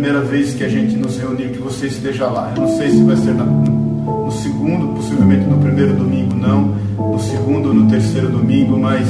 primeira 0.00 0.20
vez 0.22 0.54
que 0.54 0.64
a 0.64 0.68
gente 0.68 0.96
nos 0.96 1.18
reunir 1.18 1.50
que 1.50 1.58
você 1.58 1.86
esteja 1.86 2.26
lá. 2.26 2.50
Eu 2.56 2.62
não 2.62 2.76
sei 2.78 2.90
se 2.90 3.02
vai 3.02 3.16
ser 3.16 3.34
na, 3.34 3.44
no, 3.44 4.32
segundo, 4.32 4.94
possivelmente 4.94 5.44
no 5.44 5.58
primeiro 5.58 5.92
domingo 5.92 6.34
não, 6.34 6.74
no 6.96 7.20
segundo 7.20 7.74
no 7.74 7.86
terceiro 7.90 8.28
domingo, 8.30 8.78
mas 8.78 9.06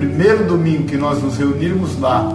primeiro 0.00 0.46
domingo 0.46 0.84
que 0.84 0.96
nós 0.96 1.22
nos 1.22 1.36
reunirmos 1.36 2.00
lá, 2.00 2.26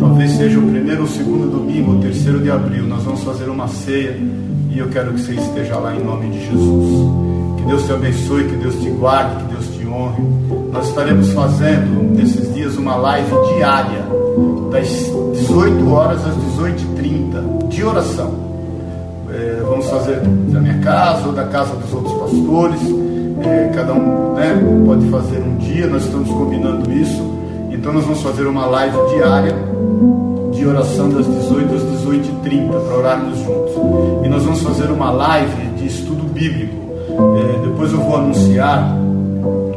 talvez 0.00 0.32
seja 0.32 0.58
o 0.58 0.62
primeiro 0.62 1.02
ou 1.02 1.06
segundo 1.06 1.48
domingo, 1.48 1.92
ou 1.92 2.00
terceiro 2.00 2.40
de 2.40 2.50
abril, 2.50 2.88
nós 2.88 3.04
vamos 3.04 3.22
fazer 3.22 3.48
uma 3.48 3.68
ceia 3.68 4.18
e 4.68 4.78
eu 4.78 4.88
quero 4.88 5.12
que 5.12 5.20
você 5.20 5.34
esteja 5.34 5.76
lá 5.76 5.94
em 5.94 6.02
nome 6.02 6.28
de 6.30 6.40
Jesus. 6.40 7.12
Que 7.56 7.62
Deus 7.66 7.86
te 7.86 7.92
abençoe, 7.92 8.44
que 8.44 8.56
Deus 8.56 8.74
te 8.82 8.90
guarde, 8.90 9.44
que 9.44 9.52
Deus 9.52 9.66
te 9.76 9.86
honre. 9.86 10.24
Nós 10.72 10.88
estaremos 10.88 11.32
fazendo 11.32 12.16
nesses 12.16 12.52
dias 12.52 12.76
uma 12.76 12.96
live 12.96 13.30
diária, 13.54 14.04
das 14.72 14.88
18 14.88 15.88
horas 15.88 16.20
às 16.26 16.34
18h30, 16.34 17.68
de 17.68 17.84
oração. 17.84 18.34
É, 19.30 19.62
vamos 19.64 19.88
fazer 19.88 20.20
da 20.20 20.60
minha 20.60 20.78
casa 20.78 21.28
ou 21.28 21.32
da 21.32 21.44
casa 21.44 21.76
dos 21.76 21.92
outros 21.94 22.12
pastores 22.12 23.01
é, 23.48 23.70
cada 23.74 23.92
um 23.92 24.34
né, 24.34 24.60
pode 24.86 25.08
fazer 25.08 25.38
um 25.38 25.56
dia, 25.56 25.86
nós 25.86 26.04
estamos 26.04 26.28
combinando 26.28 26.92
isso. 26.92 27.22
Então 27.70 27.92
nós 27.92 28.04
vamos 28.04 28.22
fazer 28.22 28.46
uma 28.46 28.66
live 28.66 28.96
diária 29.14 29.54
de 30.52 30.66
oração 30.66 31.08
das 31.10 31.26
18 31.26 31.74
às 31.74 31.82
18h30 31.82 32.68
para 32.68 32.96
orarmos 32.96 33.38
juntos. 33.38 33.72
E 34.24 34.28
nós 34.28 34.44
vamos 34.44 34.62
fazer 34.62 34.90
uma 34.90 35.10
live 35.10 35.66
de 35.76 35.86
estudo 35.86 36.22
bíblico. 36.32 36.76
É, 37.36 37.66
depois 37.66 37.92
eu 37.92 37.98
vou 37.98 38.16
anunciar. 38.16 38.96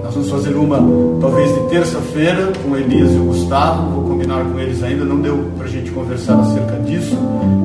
Nós 0.03 0.13
vamos 0.13 0.29
fazer 0.29 0.55
uma 0.55 0.77
talvez 1.19 1.53
de 1.53 1.61
terça-feira 1.69 2.51
com 2.63 2.75
Elias 2.75 3.11
e 3.13 3.17
o 3.17 3.25
Gustavo. 3.25 3.89
Vou 3.91 4.03
combinar 4.03 4.43
com 4.43 4.59
eles 4.59 4.83
ainda, 4.83 5.03
não 5.03 5.19
deu 5.19 5.51
para 5.57 5.65
a 5.65 5.69
gente 5.69 5.89
conversar 5.91 6.39
acerca 6.39 6.77
disso. 6.79 7.17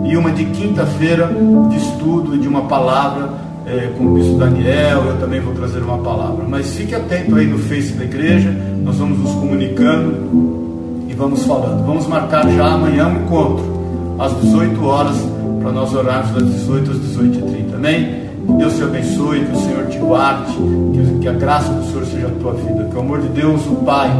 E 0.06 0.16
uma 0.16 0.30
de 0.30 0.46
quinta-feira 0.46 1.30
de 1.68 1.76
estudo 1.76 2.34
e 2.34 2.38
de 2.38 2.48
uma 2.48 2.62
palavra 2.62 3.49
é, 3.66 3.92
com 3.96 4.04
o 4.04 4.14
bispo 4.14 4.38
Daniel, 4.38 5.04
eu 5.06 5.16
também 5.18 5.40
vou 5.40 5.54
trazer 5.54 5.80
uma 5.80 5.98
palavra. 5.98 6.44
Mas 6.48 6.74
fique 6.74 6.94
atento 6.94 7.34
aí 7.36 7.46
no 7.46 7.58
Face 7.58 7.92
da 7.92 8.04
igreja, 8.04 8.50
nós 8.82 8.96
vamos 8.96 9.18
nos 9.18 9.32
comunicando 9.32 11.06
e 11.08 11.14
vamos 11.14 11.44
falando. 11.44 11.84
Vamos 11.86 12.06
marcar 12.06 12.48
já 12.50 12.72
amanhã 12.72 13.08
um 13.08 13.22
encontro, 13.22 14.16
às 14.18 14.34
18 14.40 14.84
horas, 14.84 15.16
para 15.62 15.72
nós 15.72 15.94
orarmos 15.94 16.32
das 16.32 16.52
18 16.54 16.90
às 16.90 16.96
18h30. 16.98 17.74
Amém? 17.74 18.20
Deus 18.58 18.76
te 18.76 18.82
abençoe, 18.82 19.44
que 19.44 19.52
o 19.52 19.60
Senhor 19.60 19.86
te 19.86 19.98
guarde, 19.98 20.52
que, 20.92 21.18
que 21.20 21.28
a 21.28 21.32
graça 21.32 21.72
do 21.72 21.84
Senhor 21.84 22.06
seja 22.06 22.26
a 22.26 22.30
tua 22.30 22.52
vida, 22.54 22.84
que 22.84 22.96
o 22.96 23.00
amor 23.00 23.20
de 23.20 23.28
Deus, 23.28 23.60
o 23.66 23.76
Pai, 23.76 24.10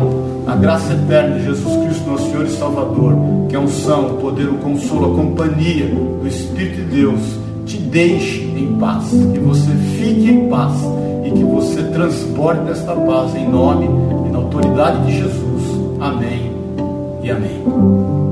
a 0.47 0.57
graça 0.57 0.93
eterna 0.93 1.38
de 1.38 1.45
Jesus 1.45 1.84
Cristo, 1.84 2.11
nosso 2.11 2.30
Senhor 2.30 2.45
e 2.45 2.51
Salvador, 2.51 3.14
que 3.49 3.57
é 3.57 3.59
a 3.59 3.62
unção, 3.62 4.07
o 4.07 4.18
poder, 4.18 4.49
o 4.49 4.59
consolo, 4.59 5.12
a 5.12 5.16
companhia 5.16 5.86
do 5.86 6.26
Espírito 6.26 6.76
de 6.76 6.97
Deus 6.97 7.20
te 7.66 7.78
deixe 7.78 8.39
em 8.63 8.77
paz, 8.77 9.11
que 9.11 9.39
você 9.41 9.71
fique 9.97 10.31
em 10.31 10.49
paz 10.49 10.75
e 11.25 11.31
que 11.31 11.45
você 11.45 11.83
transporte 11.85 12.71
esta 12.71 12.95
paz 12.95 13.35
em 13.35 13.49
nome 13.49 13.87
e 14.27 14.31
na 14.31 14.39
autoridade 14.39 15.07
de 15.07 15.19
Jesus. 15.19 15.81
Amém 16.01 16.53
e 17.23 17.31
amém. 17.31 18.30